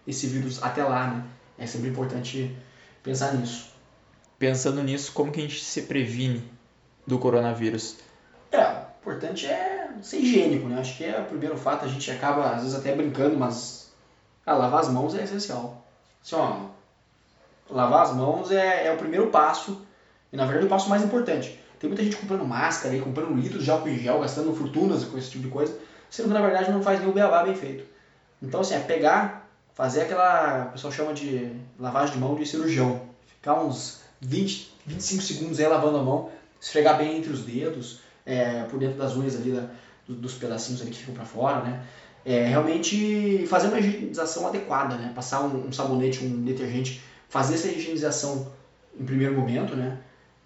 esse 0.07 0.27
vírus 0.27 0.63
até 0.63 0.85
lá, 0.85 1.09
né? 1.09 1.25
É 1.59 1.67
sempre 1.67 1.89
importante 1.89 2.55
pensar 3.03 3.35
nisso. 3.35 3.71
Pensando 4.39 4.83
nisso, 4.83 5.13
como 5.13 5.31
que 5.33 5.41
a 5.41 5.43
gente 5.43 5.63
se 5.63 5.83
previne 5.83 6.43
do 7.07 7.19
coronavírus? 7.19 7.97
É, 8.51 8.65
o 8.65 9.01
importante 9.01 9.47
é 9.47 9.91
ser 10.03 10.19
higiênico, 10.19 10.69
né? 10.69 10.81
Acho 10.81 10.97
que 10.97 11.05
é 11.05 11.21
o 11.21 11.25
primeiro 11.25 11.57
fato, 11.57 11.85
a 11.85 11.89
gente 11.89 12.11
acaba 12.11 12.51
às 12.51 12.63
vezes 12.63 12.79
até 12.79 12.95
brincando, 12.95 13.37
mas 13.37 13.93
ah, 14.47 14.55
lavar 14.55 14.81
as 14.81 14.89
mãos 14.89 15.15
é 15.15 15.25
essencial. 15.25 15.87
Assim, 16.23 16.37
ó, 16.37 16.67
lavar 17.71 18.03
as 18.03 18.15
mãos 18.15 18.51
é, 18.51 18.87
é 18.87 18.93
o 18.93 18.97
primeiro 18.97 19.29
passo, 19.29 19.81
e 20.33 20.37
na 20.37 20.45
verdade 20.45 20.67
o 20.67 20.69
passo 20.69 20.89
mais 20.89 21.03
importante. 21.03 21.59
Tem 21.79 21.89
muita 21.89 22.05
gente 22.05 22.17
comprando 22.17 22.45
máscara 22.45 22.95
e 22.95 23.01
comprando 23.01 23.35
litros 23.35 23.65
de 23.65 23.71
álcool 23.71 23.89
em 23.89 23.99
gel, 23.99 24.21
gastando 24.21 24.55
fortunas 24.55 25.05
com 25.05 25.17
esse 25.17 25.31
tipo 25.31 25.45
de 25.45 25.51
coisa, 25.51 25.77
sendo 26.11 26.29
que 26.29 26.35
na 26.35 26.43
verdade 26.43 26.71
não 26.71 26.83
faz 26.83 27.01
nenhum 27.01 27.13
beabá 27.13 27.43
bem 27.43 27.55
feito. 27.55 27.85
Então 28.43 28.61
assim, 28.61 28.75
é 28.75 28.81
pegar, 28.81 29.49
fazer 29.75 30.03
aquela, 30.03 30.67
o 30.69 30.73
pessoal 30.73 30.93
chama 30.93 31.15
de 31.15 31.53
lavagem 31.79 32.15
de 32.15 32.21
mão 32.21 32.35
de 32.35 32.45
cirurgião. 32.45 33.01
Ficar 33.27 33.55
uns 33.63 34.01
20, 34.21 34.75
25 34.87 35.23
segundos 35.23 35.59
aí 35.59 35.67
lavando 35.67 35.99
a 35.99 36.03
mão, 36.03 36.31
esfregar 36.61 36.99
bem 36.99 37.17
entre 37.17 37.33
os 37.33 37.43
dedos, 37.43 38.01
é, 38.27 38.65
por 38.65 38.79
dentro 38.79 38.99
das 38.99 39.17
unhas 39.17 39.37
ali, 39.37 39.53
da, 39.53 39.67
dos 40.07 40.35
pedacinhos 40.35 40.83
ali 40.83 40.91
que 40.91 40.99
ficam 40.99 41.15
para 41.15 41.25
fora, 41.25 41.63
né? 41.63 41.83
É, 42.23 42.45
realmente 42.45 43.47
fazer 43.47 43.69
uma 43.69 43.79
higienização 43.79 44.47
adequada, 44.47 44.97
né? 44.97 45.11
Passar 45.15 45.41
um, 45.41 45.69
um 45.69 45.73
sabonete, 45.73 46.23
um 46.23 46.45
detergente 46.45 47.03
fazer 47.31 47.55
essa 47.55 47.69
higienização 47.69 48.53
em 48.99 49.05
primeiro 49.05 49.35
momento, 49.35 49.75
né? 49.75 49.99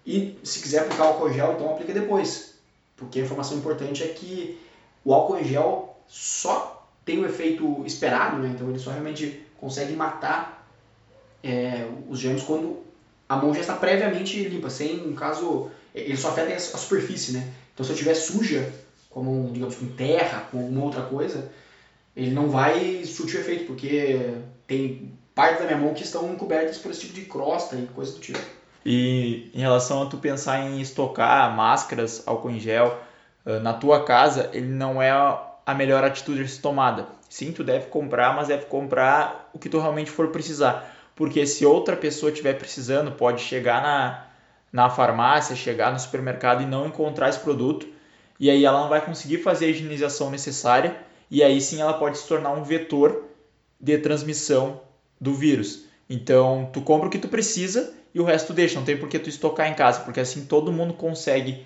E 0.05 0.37
se 0.43 0.61
quiser 0.61 0.81
aplicar 0.81 1.05
álcool 1.05 1.33
gel, 1.33 1.53
então 1.53 1.71
aplica 1.71 1.91
depois. 1.91 2.53
Porque 2.95 3.19
a 3.19 3.23
informação 3.23 3.57
importante 3.57 4.03
é 4.03 4.07
que 4.07 4.57
o 5.03 5.13
álcool 5.13 5.43
gel 5.43 5.97
só 6.07 6.87
tem 7.03 7.19
o 7.19 7.25
efeito 7.25 7.83
esperado, 7.85 8.37
né? 8.37 8.51
Então 8.53 8.69
ele 8.69 8.79
só 8.79 8.91
realmente 8.91 9.43
consegue 9.59 9.93
matar 9.93 10.69
é, 11.43 11.87
os 12.07 12.19
germes 12.19 12.43
quando 12.43 12.83
a 13.27 13.35
mão 13.35 13.53
já 13.53 13.61
está 13.61 13.75
previamente 13.75 14.43
limpa, 14.43 14.69
sem, 14.69 14.97
no 14.97 15.15
caso, 15.15 15.71
ele 15.93 16.15
só 16.15 16.29
afeta 16.29 16.53
a 16.53 16.59
superfície, 16.59 17.31
né? 17.31 17.51
Então 17.73 17.83
se 17.83 17.91
eu 17.91 17.95
estiver 17.95 18.13
suja, 18.13 18.71
como, 19.09 19.51
digamos, 19.51 19.75
com 19.75 19.87
terra, 19.87 20.47
com 20.51 20.59
alguma 20.59 20.85
outra 20.85 21.01
coisa, 21.01 21.51
ele 22.15 22.31
não 22.31 22.47
vai 22.47 23.03
surtir 23.05 23.39
efeito, 23.39 23.65
porque 23.65 24.35
tem 24.67 25.11
partes 25.35 25.59
da 25.59 25.65
minha 25.65 25.77
mão 25.77 25.93
que 25.93 26.03
estão 26.03 26.33
cobertas 26.35 26.77
por 26.77 26.89
esse 26.89 27.01
tipo 27.01 27.13
de 27.13 27.25
crosta 27.25 27.75
e 27.75 27.85
coisa 27.87 28.13
do 28.13 28.19
tipo. 28.19 28.39
E 28.85 29.51
em 29.53 29.59
relação 29.59 30.03
a 30.03 30.05
tu 30.05 30.17
pensar 30.17 30.59
em 30.59 30.79
estocar 30.79 31.53
máscaras, 31.53 32.23
álcool 32.25 32.51
em 32.51 32.59
gel 32.59 32.97
na 33.61 33.73
tua 33.73 34.03
casa, 34.03 34.49
ele 34.53 34.67
não 34.67 35.01
é 35.01 35.11
a 35.11 35.73
melhor 35.73 36.03
atitude 36.03 36.41
a 36.41 36.47
ser 36.47 36.61
tomada. 36.61 37.07
Sim, 37.29 37.51
tu 37.51 37.63
deve 37.63 37.87
comprar, 37.87 38.35
mas 38.35 38.47
deve 38.47 38.65
comprar 38.65 39.49
o 39.53 39.59
que 39.59 39.69
tu 39.69 39.79
realmente 39.79 40.09
for 40.09 40.29
precisar. 40.29 40.95
Porque 41.15 41.45
se 41.45 41.65
outra 41.65 41.95
pessoa 41.95 42.31
estiver 42.31 42.57
precisando, 42.57 43.11
pode 43.11 43.41
chegar 43.41 43.81
na, 43.81 44.25
na 44.71 44.89
farmácia, 44.89 45.55
chegar 45.55 45.91
no 45.91 45.99
supermercado 45.99 46.61
e 46.61 46.65
não 46.65 46.87
encontrar 46.87 47.29
esse 47.29 47.39
produto. 47.39 47.87
E 48.39 48.49
aí 48.49 48.65
ela 48.65 48.81
não 48.81 48.89
vai 48.89 49.03
conseguir 49.03 49.39
fazer 49.39 49.65
a 49.65 49.69
higienização 49.69 50.29
necessária. 50.29 50.95
E 51.29 51.43
aí 51.43 51.61
sim 51.61 51.81
ela 51.81 51.93
pode 51.93 52.17
se 52.17 52.27
tornar 52.27 52.51
um 52.51 52.63
vetor 52.63 53.23
de 53.79 53.97
transmissão 53.97 54.81
do 55.19 55.33
vírus. 55.33 55.85
Então, 56.09 56.69
tu 56.71 56.81
compra 56.81 57.07
o 57.07 57.11
que 57.11 57.17
tu 57.17 57.27
precisa 57.27 57.93
e 58.13 58.19
o 58.19 58.23
resto 58.23 58.53
deixa. 58.53 58.75
Não 58.75 58.85
tem 58.85 58.97
por 58.97 59.09
que 59.09 59.19
tu 59.19 59.29
estocar 59.29 59.67
em 59.67 59.73
casa, 59.73 60.01
porque 60.01 60.19
assim 60.19 60.45
todo 60.45 60.71
mundo 60.71 60.93
consegue 60.93 61.65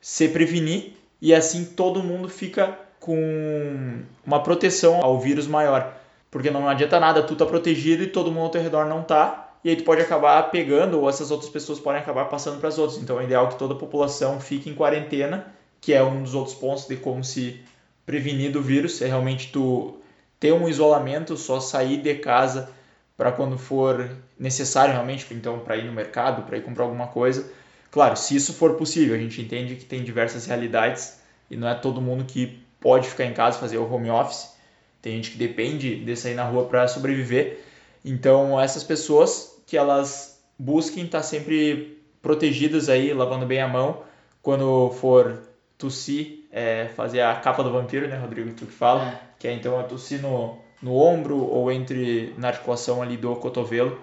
se 0.00 0.28
prevenir 0.28 0.94
e 1.20 1.34
assim 1.34 1.64
todo 1.64 2.02
mundo 2.02 2.28
fica 2.28 2.78
com 2.98 4.02
uma 4.24 4.42
proteção 4.42 5.00
ao 5.02 5.20
vírus 5.20 5.46
maior. 5.46 5.96
Porque 6.30 6.50
não 6.50 6.68
adianta 6.68 6.98
nada 6.98 7.22
tu 7.22 7.36
tá 7.36 7.44
protegido 7.44 8.02
e 8.02 8.06
todo 8.06 8.30
mundo 8.30 8.44
ao 8.44 8.50
teu 8.50 8.62
redor 8.62 8.86
não 8.86 9.02
tá, 9.02 9.52
e 9.64 9.68
aí 9.70 9.76
tu 9.76 9.84
pode 9.84 10.00
acabar 10.00 10.50
pegando 10.50 11.00
ou 11.00 11.08
essas 11.08 11.30
outras 11.30 11.50
pessoas 11.50 11.78
podem 11.78 12.00
acabar 12.00 12.24
passando 12.24 12.58
para 12.58 12.68
as 12.68 12.78
outras. 12.78 13.00
Então 13.00 13.20
é 13.20 13.24
ideal 13.24 13.48
que 13.48 13.58
toda 13.58 13.74
a 13.74 13.76
população 13.76 14.40
fique 14.40 14.68
em 14.70 14.74
quarentena, 14.74 15.46
que 15.80 15.92
é 15.92 16.02
um 16.02 16.22
dos 16.22 16.34
outros 16.34 16.54
pontos 16.54 16.86
de 16.86 16.96
como 16.96 17.22
se 17.22 17.60
prevenir 18.06 18.50
do 18.50 18.60
vírus, 18.60 19.00
é 19.02 19.06
realmente 19.06 19.52
tu 19.52 19.98
ter 20.40 20.52
um 20.52 20.68
isolamento, 20.68 21.36
só 21.36 21.60
sair 21.60 21.98
de 21.98 22.14
casa 22.16 22.70
para 23.22 23.30
quando 23.30 23.56
for 23.56 24.10
necessário 24.36 24.92
realmente, 24.92 25.32
então 25.32 25.60
para 25.60 25.76
ir 25.76 25.84
no 25.84 25.92
mercado, 25.92 26.42
para 26.42 26.58
ir 26.58 26.62
comprar 26.62 26.82
alguma 26.82 27.06
coisa. 27.06 27.48
Claro, 27.88 28.16
se 28.16 28.34
isso 28.34 28.52
for 28.52 28.74
possível, 28.74 29.14
a 29.14 29.18
gente 29.18 29.40
entende 29.40 29.76
que 29.76 29.84
tem 29.84 30.02
diversas 30.02 30.44
realidades 30.44 31.20
e 31.48 31.56
não 31.56 31.68
é 31.68 31.74
todo 31.76 32.00
mundo 32.00 32.24
que 32.24 32.60
pode 32.80 33.08
ficar 33.08 33.24
em 33.24 33.32
casa 33.32 33.60
fazer 33.60 33.78
o 33.78 33.88
home 33.88 34.10
office. 34.10 34.56
Tem 35.00 35.14
gente 35.14 35.30
que 35.30 35.38
depende 35.38 36.04
de 36.04 36.16
sair 36.16 36.34
na 36.34 36.42
rua 36.42 36.64
para 36.64 36.88
sobreviver. 36.88 37.60
Então, 38.04 38.60
essas 38.60 38.82
pessoas 38.82 39.56
que 39.68 39.76
elas 39.76 40.42
busquem 40.58 41.04
estar 41.04 41.18
tá 41.18 41.22
sempre 41.22 42.02
protegidas 42.20 42.88
aí, 42.88 43.14
lavando 43.14 43.46
bem 43.46 43.60
a 43.60 43.68
mão, 43.68 44.02
quando 44.42 44.90
for 44.98 45.40
tossir, 45.78 46.48
é, 46.50 46.88
fazer 46.96 47.20
a 47.20 47.36
capa 47.36 47.62
do 47.62 47.70
vampiro, 47.70 48.08
né, 48.08 48.16
Rodrigo? 48.16 48.52
Tu 48.52 48.66
que 48.66 48.72
fala, 48.72 49.10
é. 49.10 49.20
que 49.38 49.46
é 49.46 49.52
então 49.52 49.78
a 49.78 49.84
tossir 49.84 50.20
no, 50.20 50.58
no 50.82 50.96
ombro 50.96 51.38
ou 51.38 51.70
entre 51.70 52.34
na 52.36 52.48
articulação 52.48 53.00
ali 53.00 53.16
do 53.16 53.34
cotovelo, 53.36 53.98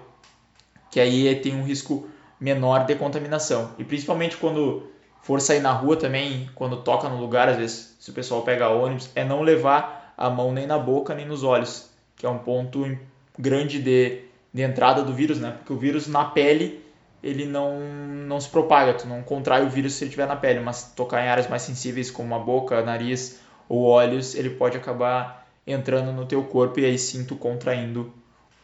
que 0.90 0.98
aí 0.98 1.34
tem 1.36 1.54
um 1.54 1.62
risco 1.62 2.08
menor 2.40 2.86
de 2.86 2.94
contaminação. 2.94 3.72
E 3.78 3.84
principalmente 3.84 4.36
quando 4.36 4.88
for 5.20 5.40
sair 5.40 5.60
na 5.60 5.72
rua 5.72 5.96
também, 5.96 6.48
quando 6.54 6.78
toca 6.78 7.08
no 7.08 7.20
lugar, 7.20 7.48
às 7.48 7.56
vezes, 7.56 7.96
se 8.00 8.10
o 8.10 8.14
pessoal 8.14 8.42
pega 8.42 8.70
ônibus, 8.70 9.10
é 9.14 9.22
não 9.22 9.42
levar 9.42 10.14
a 10.16 10.30
mão 10.30 10.52
nem 10.52 10.66
na 10.66 10.78
boca 10.78 11.14
nem 11.14 11.26
nos 11.26 11.44
olhos, 11.44 11.90
que 12.16 12.24
é 12.24 12.28
um 12.28 12.38
ponto 12.38 12.98
grande 13.38 13.80
de, 13.80 14.22
de 14.52 14.62
entrada 14.62 15.02
do 15.02 15.12
vírus, 15.12 15.38
né? 15.38 15.52
Porque 15.58 15.72
o 15.72 15.76
vírus 15.76 16.06
na 16.06 16.24
pele 16.24 16.82
ele 17.22 17.44
não, 17.44 17.78
não 18.26 18.40
se 18.40 18.48
propaga, 18.48 18.94
tu 18.94 19.06
não 19.06 19.22
contrai 19.22 19.62
o 19.62 19.68
vírus 19.68 19.94
se 19.94 20.04
ele 20.04 20.08
estiver 20.08 20.26
na 20.26 20.36
pele, 20.36 20.60
mas 20.60 20.92
tocar 20.96 21.22
em 21.22 21.28
áreas 21.28 21.48
mais 21.48 21.62
sensíveis 21.62 22.10
como 22.10 22.34
a 22.34 22.38
boca, 22.38 22.82
nariz 22.82 23.38
ou 23.68 23.82
olhos, 23.82 24.34
ele 24.34 24.50
pode 24.50 24.76
acabar 24.76 25.39
entrando 25.66 26.12
no 26.12 26.26
teu 26.26 26.42
corpo 26.44 26.80
e 26.80 26.84
aí 26.84 26.98
sim 26.98 27.24
tu 27.24 27.36
contraindo 27.36 28.12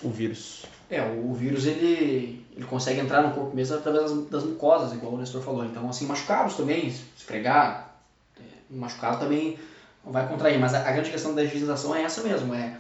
o 0.03 0.11
vírus. 0.11 0.65
É, 0.91 1.03
o 1.03 1.35
vírus 1.35 1.67
ele, 1.67 2.45
ele 2.55 2.65
consegue 2.67 3.00
entrar 3.00 3.23
no 3.23 3.35
corpo 3.35 3.55
mesmo 3.55 3.76
através 3.76 4.11
das, 4.11 4.26
das 4.26 4.45
mucosas, 4.45 4.93
igual 4.93 5.15
o 5.15 5.19
Nestor 5.19 5.43
falou. 5.43 5.65
Então, 5.65 5.88
assim, 5.88 6.07
machucados 6.07 6.57
também, 6.57 6.87
esfregar, 7.17 7.97
é, 8.38 8.43
machucado 8.71 9.19
também 9.19 9.59
vai 10.05 10.29
contrair. 10.29 10.59
Mas 10.59 10.75
a, 10.75 10.88
a 10.88 10.93
grande 10.93 11.11
questão 11.11 11.35
da 11.35 11.43
higienização 11.43 11.95
é 11.95 12.03
essa 12.03 12.23
mesmo, 12.23 12.55
é 12.55 12.79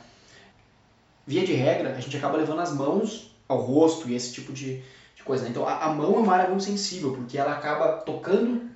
via 1.26 1.44
de 1.44 1.52
regra, 1.52 1.94
a 1.96 2.00
gente 2.00 2.16
acaba 2.16 2.36
levando 2.36 2.60
as 2.60 2.72
mãos 2.72 3.34
ao 3.48 3.60
rosto 3.60 4.08
e 4.08 4.14
esse 4.14 4.32
tipo 4.32 4.52
de, 4.52 4.80
de 5.16 5.22
coisa. 5.24 5.44
Né? 5.44 5.50
Então, 5.50 5.66
a, 5.66 5.84
a, 5.84 5.88
mão 5.92 6.14
é 6.14 6.18
uma 6.18 6.34
área 6.34 6.48
muito 6.48 6.62
sensível, 6.62 7.12
porque 7.12 7.36
ela 7.36 7.52
acaba 7.52 7.94
tocando 7.98 8.70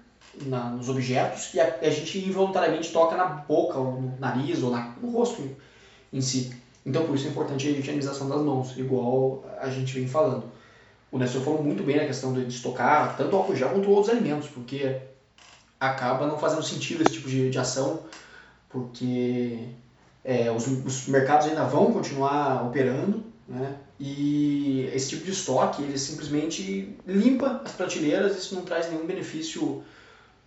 na, 0.47 0.71
nos 0.71 0.89
objetos 0.89 1.53
e 1.55 1.61
a, 1.61 1.79
a, 1.83 1.91
gente 1.91 2.19
involuntariamente 2.19 2.93
toca 2.93 3.17
na 3.17 3.25
boca, 3.25 3.79
ou 3.79 4.01
no 4.01 4.19
nariz, 4.19 4.63
ou 4.63 4.71
na, 4.71 4.95
no 5.01 5.11
rosto 5.11 5.43
em, 6.13 6.21
si. 6.21 6.55
Então, 6.85 7.07
por 7.07 7.15
isso 7.15 7.27
é 7.27 7.31
importante 7.31 7.69
a 7.69 7.71
higienização 7.71 8.29
das 8.29 8.41
mãos, 8.41 8.77
igual 8.77 9.45
a 9.59 9.69
gente 9.69 9.93
vem 9.93 10.09
falando. 10.09 10.45
O 11.13 11.19
Nestor 11.19 11.43
falou 11.43 11.63
muito 11.63 11.83
bem 11.83 11.97
na 11.97 12.07
questão 12.07 12.33
de 12.33 12.47
estocar 12.47 13.17
tanto 13.17 13.35
álcool 13.37 13.57
gel 13.57 13.71
quanto 13.71 13.91
outros 13.91 14.15
alimentos, 14.15 14.49
porque 14.49 15.01
acaba 15.79 16.27
não 16.27 16.39
fazendo 16.39 16.63
sentido 16.63 17.03
esse 17.03 17.15
tipo 17.15 17.29
de, 17.29 17.51
de 17.51 17.59
ação 17.59 18.01
porque 18.71 19.69
é, 20.25 20.51
os, 20.51 20.67
os, 20.67 21.07
mercados 21.09 21.49
ainda 21.49 21.65
vão 21.65 21.93
continuar 21.93 22.65
operando, 22.65 23.23
né? 23.47 23.77
E 23.99 24.89
esse 24.95 25.11
tipo 25.11 25.25
de 25.25 25.33
estoque, 25.33 25.83
ele 25.83 25.99
simplesmente 25.99 26.97
limpa 27.07 27.61
as 27.65 27.73
prateleiras, 27.73 28.39
isso 28.39 28.55
não 28.55 28.63
traz 28.63 28.89
nenhum 28.89 29.07
benefício 29.07 29.83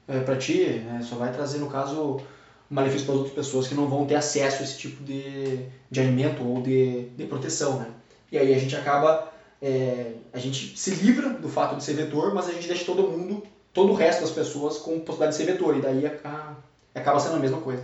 é, 0.07 0.19
para 0.19 0.35
ti, 0.35 0.83
né? 0.85 1.01
Só 1.03 1.15
vai 1.15 1.31
trazer, 1.31 1.59
no 1.59 1.69
caso, 1.69 2.21
malefício 2.69 3.05
para 3.05 3.15
as 3.15 3.19
outras 3.19 3.35
pessoas 3.35 3.67
que 3.67 3.75
não 3.75 3.87
vão 3.87 4.05
ter 4.05 4.15
acesso 4.15 4.61
a 4.61 4.65
esse 4.65 4.77
tipo 4.77 5.03
de, 5.03 5.65
de 5.89 5.99
alimento 5.99 6.43
ou 6.43 6.61
de, 6.61 7.09
de 7.09 7.25
proteção, 7.25 7.79
né? 7.79 7.87
E 8.31 8.37
aí 8.37 8.53
a 8.53 8.57
gente 8.57 8.75
acaba, 8.75 9.31
é, 9.61 10.13
a 10.33 10.39
gente 10.39 10.77
se 10.77 10.91
livra 10.91 11.29
do 11.29 11.47
fato 11.47 11.75
de 11.75 11.83
ser 11.83 11.93
vetor, 11.93 12.33
mas 12.33 12.49
a 12.49 12.51
gente 12.51 12.67
deixa 12.67 12.85
todo 12.85 13.03
mundo, 13.03 13.43
todo 13.71 13.91
o 13.91 13.95
resto 13.95 14.21
das 14.21 14.31
pessoas 14.31 14.77
com 14.77 14.99
possibilidade 14.99 15.37
de 15.37 15.37
ser 15.37 15.51
vetor, 15.51 15.77
e 15.77 15.81
daí 15.81 16.05
a, 16.05 16.17
a, 16.23 16.99
acaba 16.99 17.19
sendo 17.19 17.35
a 17.35 17.39
mesma 17.39 17.61
coisa. 17.61 17.83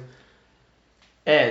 É, 1.25 1.49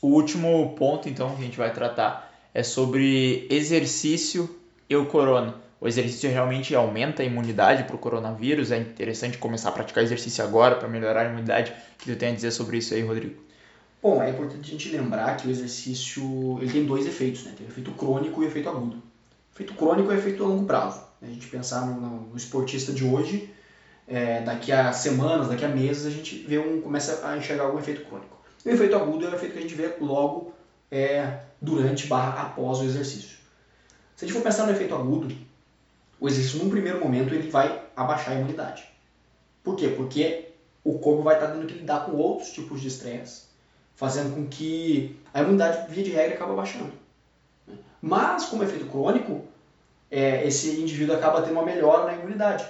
o 0.00 0.08
último 0.08 0.74
ponto 0.74 1.08
então 1.08 1.34
que 1.34 1.42
a 1.42 1.44
gente 1.44 1.58
vai 1.58 1.72
tratar 1.72 2.32
é 2.54 2.62
sobre 2.62 3.46
exercício 3.50 4.58
e 4.88 4.96
o 4.96 5.06
corona. 5.06 5.61
O 5.82 5.88
exercício 5.88 6.30
realmente 6.30 6.76
aumenta 6.76 7.24
a 7.24 7.26
imunidade 7.26 7.82
para 7.82 7.96
o 7.96 7.98
coronavírus. 7.98 8.70
É 8.70 8.78
interessante 8.78 9.36
começar 9.36 9.70
a 9.70 9.72
praticar 9.72 10.04
exercício 10.04 10.44
agora 10.44 10.76
para 10.76 10.86
melhorar 10.86 11.26
a 11.26 11.28
imunidade. 11.28 11.72
O 11.72 11.98
que 11.98 12.12
tu 12.12 12.16
tem 12.16 12.28
a 12.28 12.32
dizer 12.32 12.52
sobre 12.52 12.78
isso 12.78 12.94
aí, 12.94 13.02
Rodrigo? 13.02 13.42
Bom, 14.00 14.22
é 14.22 14.30
importante 14.30 14.60
a 14.60 14.70
gente 14.70 14.88
lembrar 14.90 15.36
que 15.36 15.48
o 15.48 15.50
exercício 15.50 16.22
ele 16.60 16.70
tem 16.70 16.84
dois 16.84 17.04
efeitos, 17.04 17.42
né? 17.42 17.52
Tem 17.58 17.66
o 17.66 17.68
efeito 17.68 17.90
crônico 17.90 18.40
e 18.40 18.46
o 18.46 18.48
efeito 18.48 18.68
agudo. 18.68 18.94
O 18.94 19.54
efeito 19.56 19.74
crônico 19.74 20.12
é 20.12 20.14
o 20.14 20.18
efeito 20.18 20.44
a 20.44 20.46
longo 20.46 20.66
prazo. 20.66 21.00
A 21.20 21.26
gente 21.26 21.48
pensar 21.48 21.84
no, 21.84 22.28
no 22.28 22.36
esportista 22.36 22.92
de 22.92 23.04
hoje, 23.04 23.52
é, 24.06 24.40
daqui 24.40 24.70
a 24.70 24.92
semanas, 24.92 25.48
daqui 25.48 25.64
a 25.64 25.68
meses, 25.68 26.06
a 26.06 26.10
gente 26.10 26.44
vê 26.46 26.58
um, 26.58 26.80
começa 26.80 27.26
a 27.26 27.36
enxergar 27.36 27.64
algum 27.64 27.80
efeito 27.80 28.04
crônico. 28.04 28.40
E 28.64 28.68
o 28.68 28.72
efeito 28.72 28.94
agudo 28.94 29.26
é 29.26 29.30
o 29.30 29.34
efeito 29.34 29.54
que 29.54 29.58
a 29.58 29.62
gente 29.62 29.74
vê 29.74 29.96
logo 30.00 30.54
é, 30.92 31.40
durante 31.60 32.06
barra 32.06 32.40
após 32.40 32.78
o 32.78 32.84
exercício. 32.84 33.36
Se 34.14 34.24
a 34.24 34.28
gente 34.28 34.36
for 34.36 34.44
pensar 34.44 34.64
no 34.66 34.70
efeito 34.70 34.94
agudo, 34.94 35.34
o 36.22 36.28
exercício 36.28 36.62
num 36.62 36.70
primeiro 36.70 37.00
momento 37.00 37.34
ele 37.34 37.50
vai 37.50 37.82
abaixar 37.96 38.34
a 38.34 38.36
imunidade. 38.36 38.84
Por 39.60 39.74
quê? 39.74 39.88
Porque 39.88 40.50
o 40.84 41.00
corpo 41.00 41.24
vai 41.24 41.34
estar 41.34 41.48
tendo 41.48 41.66
que 41.66 41.74
lidar 41.74 42.06
com 42.06 42.12
outros 42.12 42.52
tipos 42.52 42.80
de 42.80 42.86
estresse, 42.86 43.46
fazendo 43.96 44.32
com 44.32 44.46
que 44.46 45.18
a 45.34 45.40
imunidade, 45.40 45.92
via 45.92 46.04
de 46.04 46.10
regra, 46.12 46.36
acabe 46.36 46.54
baixando. 46.54 46.92
Mas, 48.00 48.44
como 48.44 48.62
efeito 48.62 48.86
crônico, 48.86 49.44
é, 50.08 50.46
esse 50.46 50.80
indivíduo 50.80 51.16
acaba 51.16 51.42
tendo 51.42 51.54
uma 51.54 51.64
melhora 51.64 52.04
na 52.04 52.14
imunidade, 52.14 52.68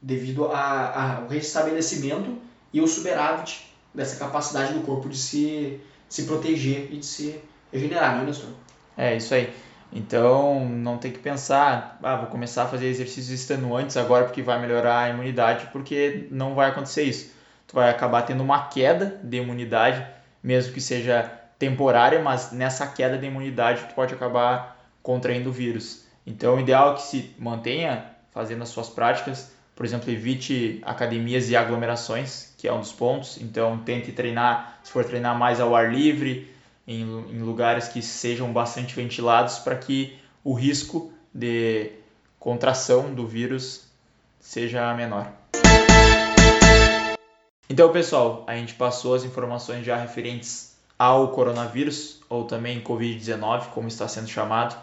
devido 0.00 0.46
ao 0.46 1.28
restabelecimento 1.28 2.38
e 2.72 2.80
o 2.80 2.88
superávit 2.88 3.70
dessa 3.92 4.16
capacidade 4.16 4.72
do 4.72 4.80
corpo 4.80 5.06
de 5.10 5.18
se, 5.18 5.80
se 6.08 6.22
proteger 6.22 6.90
e 6.90 6.96
de 6.96 7.04
se 7.04 7.42
regenerar, 7.70 8.14
não 8.14 8.22
é, 8.22 8.24
Nestor? 8.24 8.50
É, 8.96 9.16
isso 9.16 9.34
aí. 9.34 9.52
Então, 9.96 10.68
não 10.68 10.98
tem 10.98 11.10
que 11.10 11.18
pensar, 11.18 11.98
ah, 12.02 12.16
vou 12.16 12.26
começar 12.26 12.64
a 12.64 12.68
fazer 12.68 12.86
exercícios 12.86 13.30
extenuantes 13.30 13.96
agora 13.96 14.26
porque 14.26 14.42
vai 14.42 14.60
melhorar 14.60 15.04
a 15.04 15.08
imunidade, 15.08 15.68
porque 15.72 16.28
não 16.30 16.54
vai 16.54 16.68
acontecer 16.68 17.04
isso. 17.04 17.32
Tu 17.66 17.74
vai 17.74 17.88
acabar 17.88 18.20
tendo 18.20 18.42
uma 18.42 18.68
queda 18.68 19.18
de 19.24 19.38
imunidade, 19.38 20.06
mesmo 20.42 20.74
que 20.74 20.82
seja 20.82 21.22
temporária, 21.58 22.22
mas 22.22 22.52
nessa 22.52 22.86
queda 22.86 23.16
de 23.16 23.26
imunidade 23.26 23.86
tu 23.88 23.94
pode 23.94 24.12
acabar 24.12 24.78
contraindo 25.02 25.48
o 25.48 25.52
vírus. 25.52 26.04
Então, 26.26 26.56
o 26.56 26.60
ideal 26.60 26.92
é 26.92 26.96
que 26.96 27.02
se 27.02 27.34
mantenha 27.38 28.04
fazendo 28.32 28.64
as 28.64 28.68
suas 28.68 28.90
práticas, 28.90 29.50
por 29.74 29.86
exemplo, 29.86 30.10
evite 30.12 30.78
academias 30.84 31.48
e 31.48 31.56
aglomerações, 31.56 32.54
que 32.58 32.68
é 32.68 32.72
um 32.72 32.80
dos 32.80 32.92
pontos. 32.92 33.40
Então, 33.40 33.78
tente 33.78 34.12
treinar, 34.12 34.78
se 34.82 34.92
for 34.92 35.06
treinar 35.06 35.38
mais 35.38 35.58
ao 35.58 35.74
ar 35.74 35.90
livre, 35.90 36.54
em, 36.86 37.02
em 37.02 37.42
lugares 37.42 37.88
que 37.88 38.00
sejam 38.00 38.52
bastante 38.52 38.94
ventilados, 38.94 39.58
para 39.58 39.76
que 39.76 40.16
o 40.44 40.54
risco 40.54 41.12
de 41.34 41.92
contração 42.38 43.12
do 43.12 43.26
vírus 43.26 43.84
seja 44.38 44.94
menor. 44.94 45.32
Então, 47.68 47.90
pessoal, 47.90 48.44
a 48.46 48.54
gente 48.54 48.74
passou 48.74 49.14
as 49.14 49.24
informações 49.24 49.84
já 49.84 49.96
referentes 49.96 50.76
ao 50.98 51.28
coronavírus, 51.32 52.20
ou 52.28 52.44
também 52.44 52.80
Covid-19, 52.80 53.66
como 53.70 53.88
está 53.88 54.06
sendo 54.06 54.28
chamado. 54.28 54.76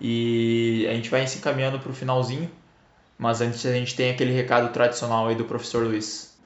E 0.00 0.86
a 0.88 0.94
gente 0.94 1.08
vai 1.08 1.26
se 1.26 1.38
encaminhando 1.38 1.78
para 1.78 1.90
o 1.90 1.94
finalzinho, 1.94 2.50
mas 3.18 3.40
antes 3.40 3.64
a 3.66 3.72
gente 3.72 3.96
tem 3.96 4.10
aquele 4.10 4.32
recado 4.32 4.72
tradicional 4.72 5.26
aí 5.26 5.34
do 5.34 5.44
professor 5.44 5.84
Luiz. 5.84 6.37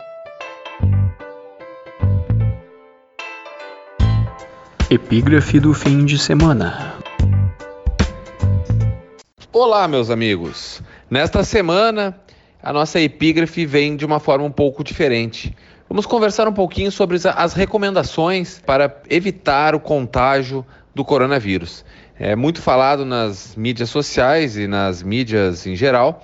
Epígrafe 4.92 5.58
do 5.58 5.72
fim 5.72 6.04
de 6.04 6.18
semana. 6.18 6.98
Olá, 9.50 9.88
meus 9.88 10.10
amigos. 10.10 10.82
Nesta 11.08 11.42
semana, 11.44 12.20
a 12.62 12.74
nossa 12.74 13.00
epígrafe 13.00 13.64
vem 13.64 13.96
de 13.96 14.04
uma 14.04 14.20
forma 14.20 14.44
um 14.44 14.50
pouco 14.50 14.84
diferente. 14.84 15.56
Vamos 15.88 16.04
conversar 16.04 16.46
um 16.46 16.52
pouquinho 16.52 16.92
sobre 16.92 17.16
as 17.34 17.54
recomendações 17.54 18.60
para 18.66 19.00
evitar 19.08 19.74
o 19.74 19.80
contágio 19.80 20.62
do 20.94 21.06
coronavírus. 21.06 21.86
É 22.18 22.36
muito 22.36 22.60
falado 22.60 23.06
nas 23.06 23.56
mídias 23.56 23.88
sociais 23.88 24.58
e 24.58 24.66
nas 24.66 25.02
mídias 25.02 25.66
em 25.66 25.74
geral. 25.74 26.22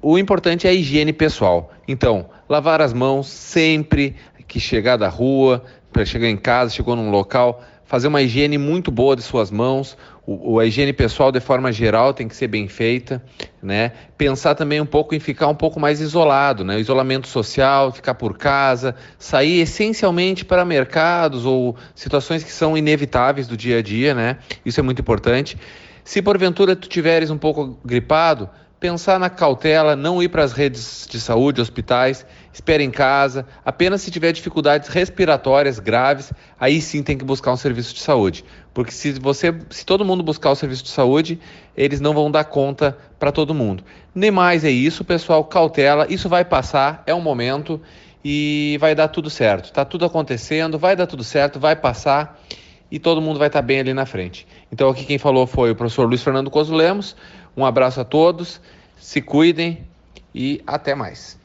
O 0.00 0.16
importante 0.16 0.68
é 0.68 0.70
a 0.70 0.72
higiene 0.72 1.12
pessoal. 1.12 1.72
Então, 1.88 2.26
lavar 2.48 2.80
as 2.80 2.92
mãos 2.92 3.26
sempre 3.26 4.14
que 4.46 4.60
chegar 4.60 4.96
da 4.96 5.08
rua, 5.08 5.64
chegar 6.04 6.28
em 6.28 6.36
casa, 6.36 6.72
chegou 6.72 6.94
num 6.94 7.10
local, 7.10 7.60
fazer 7.84 8.08
uma 8.08 8.22
higiene 8.22 8.58
muito 8.58 8.90
boa 8.90 9.14
de 9.14 9.22
suas 9.22 9.50
mãos, 9.50 9.96
o, 10.26 10.58
a 10.58 10.64
higiene 10.64 10.92
pessoal 10.92 11.30
de 11.30 11.38
forma 11.38 11.70
geral 11.70 12.14
tem 12.14 12.26
que 12.26 12.34
ser 12.34 12.48
bem 12.48 12.66
feita, 12.66 13.22
né? 13.62 13.92
Pensar 14.16 14.54
também 14.54 14.80
um 14.80 14.86
pouco 14.86 15.14
em 15.14 15.20
ficar 15.20 15.48
um 15.48 15.54
pouco 15.54 15.78
mais 15.78 16.00
isolado, 16.00 16.64
né? 16.64 16.80
Isolamento 16.80 17.28
social, 17.28 17.92
ficar 17.92 18.14
por 18.14 18.38
casa, 18.38 18.94
sair 19.18 19.60
essencialmente 19.60 20.44
para 20.44 20.64
mercados 20.64 21.44
ou 21.44 21.76
situações 21.94 22.42
que 22.42 22.50
são 22.50 22.76
inevitáveis 22.76 23.46
do 23.46 23.56
dia 23.56 23.78
a 23.78 23.82
dia, 23.82 24.14
né? 24.14 24.38
Isso 24.64 24.80
é 24.80 24.82
muito 24.82 25.00
importante. 25.00 25.58
Se 26.02 26.22
porventura 26.22 26.74
tu 26.74 26.88
tiveres 26.88 27.30
um 27.30 27.38
pouco 27.38 27.78
gripado, 27.84 28.48
pensar 28.80 29.18
na 29.18 29.30
cautela, 29.30 29.96
não 29.96 30.22
ir 30.22 30.28
para 30.28 30.44
as 30.44 30.52
redes 30.52 31.06
de 31.10 31.18
saúde, 31.20 31.60
hospitais, 31.60 32.26
espere 32.54 32.84
em 32.84 32.90
casa. 32.90 33.44
Apenas 33.64 34.00
se 34.00 34.12
tiver 34.12 34.32
dificuldades 34.32 34.88
respiratórias 34.88 35.80
graves, 35.80 36.32
aí 36.58 36.80
sim 36.80 37.02
tem 37.02 37.18
que 37.18 37.24
buscar 37.24 37.52
um 37.52 37.56
serviço 37.56 37.92
de 37.92 38.00
saúde. 38.00 38.44
Porque 38.72 38.92
se 38.92 39.12
você, 39.14 39.52
se 39.70 39.84
todo 39.84 40.04
mundo 40.04 40.22
buscar 40.22 40.50
o 40.50 40.54
serviço 40.54 40.84
de 40.84 40.90
saúde, 40.90 41.40
eles 41.76 42.00
não 42.00 42.14
vão 42.14 42.30
dar 42.30 42.44
conta 42.44 42.96
para 43.18 43.32
todo 43.32 43.52
mundo. 43.52 43.82
Nem 44.14 44.30
mais 44.30 44.64
é 44.64 44.70
isso, 44.70 45.04
pessoal, 45.04 45.44
cautela, 45.44 46.06
isso 46.08 46.28
vai 46.28 46.44
passar, 46.44 47.02
é 47.06 47.14
um 47.14 47.20
momento 47.20 47.80
e 48.24 48.78
vai 48.80 48.94
dar 48.94 49.08
tudo 49.08 49.28
certo. 49.28 49.72
Tá 49.72 49.84
tudo 49.84 50.04
acontecendo, 50.04 50.78
vai 50.78 50.94
dar 50.94 51.08
tudo 51.08 51.24
certo, 51.24 51.58
vai 51.58 51.74
passar 51.74 52.40
e 52.88 53.00
todo 53.00 53.20
mundo 53.20 53.36
vai 53.38 53.48
estar 53.48 53.62
tá 53.62 53.66
bem 53.66 53.80
ali 53.80 53.92
na 53.92 54.06
frente. 54.06 54.46
Então 54.70 54.88
aqui 54.88 55.04
quem 55.04 55.18
falou 55.18 55.44
foi 55.44 55.72
o 55.72 55.74
professor 55.74 56.06
Luiz 56.06 56.22
Fernando 56.22 56.50
Coso 56.52 56.72
Lemos. 56.72 57.16
Um 57.56 57.66
abraço 57.66 58.00
a 58.00 58.04
todos, 58.04 58.60
se 58.96 59.20
cuidem 59.20 59.84
e 60.32 60.62
até 60.64 60.94
mais. 60.94 61.43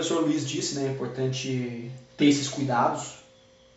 Professor 0.00 0.22
Luiz 0.22 0.48
disse, 0.48 0.76
né, 0.76 0.86
é 0.86 0.90
importante 0.92 1.90
ter 2.16 2.26
esses 2.26 2.48
cuidados 2.48 3.16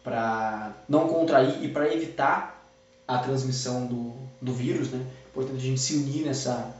para 0.03 0.71
não 0.87 1.07
contrair 1.07 1.61
e 1.61 1.67
para 1.67 1.93
evitar 1.93 2.65
a 3.05 3.17
transmissão 3.17 3.85
do, 3.85 4.13
do 4.41 4.53
vírus, 4.53 4.89
né? 4.89 4.99
É 5.01 5.29
importante 5.29 5.57
a 5.57 5.67
gente 5.67 5.81
se 5.81 5.95
unir 5.95 6.25
nessa, 6.25 6.73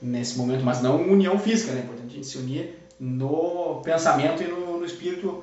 nesse 0.00 0.36
momento, 0.36 0.62
mas 0.62 0.82
não 0.82 1.00
união 1.10 1.38
física, 1.38 1.72
né? 1.72 1.80
É 1.80 1.84
importante 1.84 2.10
a 2.10 2.14
gente 2.14 2.26
se 2.26 2.36
unir 2.36 2.78
no 3.00 3.80
pensamento 3.82 4.42
e 4.42 4.46
no, 4.46 4.78
no 4.78 4.84
espírito 4.84 5.42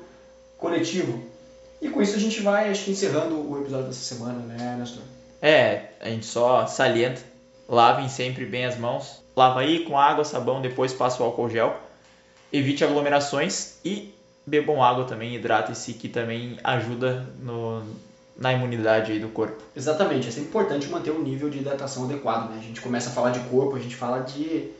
coletivo. 0.56 1.20
E 1.82 1.88
com 1.88 2.00
isso 2.00 2.14
a 2.14 2.20
gente 2.20 2.40
vai, 2.42 2.70
acho 2.70 2.84
que, 2.84 2.92
encerrando 2.92 3.34
o 3.34 3.60
episódio 3.60 3.86
dessa 3.86 4.14
semana, 4.14 4.38
né, 4.40 4.76
Nestor? 4.78 5.02
É, 5.42 5.90
a 6.00 6.08
gente 6.08 6.26
só 6.26 6.66
salienta, 6.66 7.20
lavem 7.68 8.08
sempre 8.08 8.46
bem 8.46 8.64
as 8.64 8.78
mãos. 8.78 9.20
Lava 9.36 9.60
aí 9.60 9.84
com 9.84 9.98
água, 9.98 10.24
sabão, 10.24 10.60
depois 10.60 10.92
passa 10.92 11.22
o 11.22 11.26
álcool 11.26 11.48
gel. 11.48 11.89
Evite 12.52 12.84
aglomerações 12.84 13.78
e 13.84 14.14
bebam 14.46 14.82
água 14.82 15.04
também, 15.04 15.34
hidratem-se, 15.34 15.92
que 15.94 16.08
também 16.08 16.58
ajuda 16.64 17.26
no, 17.40 17.82
na 18.36 18.52
imunidade 18.52 19.18
do 19.18 19.28
corpo. 19.28 19.62
Exatamente, 19.76 20.28
é 20.28 20.30
sempre 20.30 20.48
importante 20.48 20.88
manter 20.88 21.10
um 21.10 21.22
nível 21.22 21.50
de 21.50 21.58
hidratação 21.58 22.04
adequado, 22.04 22.50
né? 22.50 22.58
A 22.58 22.62
gente 22.62 22.80
começa 22.80 23.10
a 23.10 23.12
falar 23.12 23.30
de 23.30 23.40
corpo, 23.48 23.76
a 23.76 23.80
gente 23.80 23.94
fala 23.94 24.20
de 24.20 24.70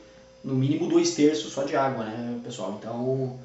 no 0.43 0.55
mínimo 0.55 0.87
dois 0.87 1.13
terços 1.13 1.53
só 1.53 1.63
de 1.63 1.75
água, 1.75 2.03
né, 2.03 2.39
pessoal? 2.43 2.75
Então 2.79 3.39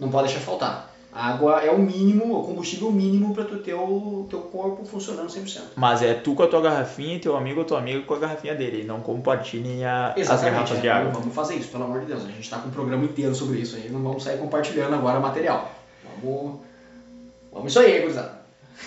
não 0.00 0.10
pode 0.10 0.28
deixar 0.28 0.40
faltar. 0.40 0.93
A 1.14 1.28
água 1.28 1.60
é 1.60 1.70
o 1.70 1.78
mínimo, 1.78 2.40
o 2.40 2.42
combustível 2.42 2.90
mínimo 2.90 3.32
para 3.32 3.44
tu 3.44 3.58
ter 3.58 3.72
o 3.72 4.26
teu 4.28 4.40
corpo 4.40 4.84
funcionando 4.84 5.28
100%. 5.28 5.60
Mas 5.76 6.02
é 6.02 6.12
tu 6.12 6.34
com 6.34 6.42
a 6.42 6.48
tua 6.48 6.60
garrafinha 6.60 7.14
e 7.14 7.20
teu 7.20 7.36
amigo 7.36 7.60
ou 7.60 7.64
tua 7.64 7.78
amiga 7.78 8.02
com 8.02 8.14
a 8.14 8.18
garrafinha 8.18 8.52
dele. 8.52 8.82
Não 8.82 9.00
compartilhem 9.00 9.84
a, 9.84 10.08
as 10.08 10.26
garrafas 10.42 10.78
é, 10.78 10.80
de 10.80 10.88
água. 10.88 11.12
Vamos 11.12 11.32
fazer 11.32 11.54
isso, 11.54 11.68
pelo 11.68 11.84
amor 11.84 12.00
de 12.00 12.06
Deus. 12.06 12.24
A 12.24 12.26
gente 12.26 12.40
está 12.40 12.58
com 12.58 12.66
um 12.66 12.72
programa 12.72 13.04
inteiro 13.04 13.32
sobre 13.32 13.60
isso 13.60 13.76
aí. 13.76 13.88
Não 13.88 14.02
vamos 14.02 14.24
sair 14.24 14.38
compartilhando 14.38 14.92
agora 14.94 15.20
material. 15.20 15.70
Vamos. 16.20 16.58
Vamos 17.52 17.70
isso 17.70 17.78
aí, 17.78 18.00
gurizada. 18.00 18.40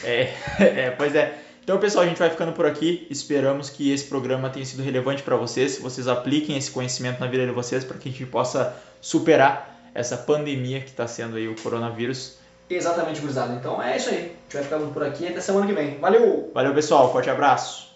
É, 0.03 0.33
é, 0.59 0.91
pois 0.97 1.15
é. 1.15 1.33
Então, 1.63 1.79
pessoal, 1.79 2.03
a 2.03 2.07
gente 2.09 2.19
vai 2.19 2.29
ficando 2.29 2.51
por 2.51 2.65
aqui. 2.65 3.07
Esperamos 3.09 3.69
que 3.69 3.89
esse 3.89 4.03
programa 4.03 4.49
tenha 4.49 4.65
sido 4.65 4.83
relevante 4.83 5.23
para 5.23 5.37
vocês. 5.37 5.79
Vocês 5.79 6.09
apliquem 6.09 6.57
esse 6.57 6.71
conhecimento 6.71 7.21
na 7.21 7.27
vida 7.27 7.45
de 7.45 7.53
vocês 7.53 7.85
para 7.85 7.97
que 7.97 8.09
a 8.09 8.11
gente 8.11 8.25
possa 8.25 8.75
superar 8.99 9.76
essa 9.97 10.15
pandemia 10.15 10.79
que 10.79 10.89
está 10.89 11.07
sendo 11.07 11.37
aí 11.37 11.47
o 11.47 11.55
coronavírus. 11.55 12.37
Exatamente, 12.69 13.19
gurizada. 13.19 13.53
Então 13.55 13.81
é 13.81 13.97
isso 13.97 14.09
aí. 14.09 14.15
A 14.15 14.19
gente 14.19 14.53
vai 14.53 14.63
ficando 14.63 14.93
por 14.93 15.03
aqui 15.03 15.27
até 15.27 15.41
semana 15.41 15.65
que 15.65 15.73
vem. 15.73 15.97
Valeu! 15.99 16.51
Valeu, 16.53 16.73
pessoal. 16.73 17.11
Forte 17.11 17.29
abraço. 17.31 17.86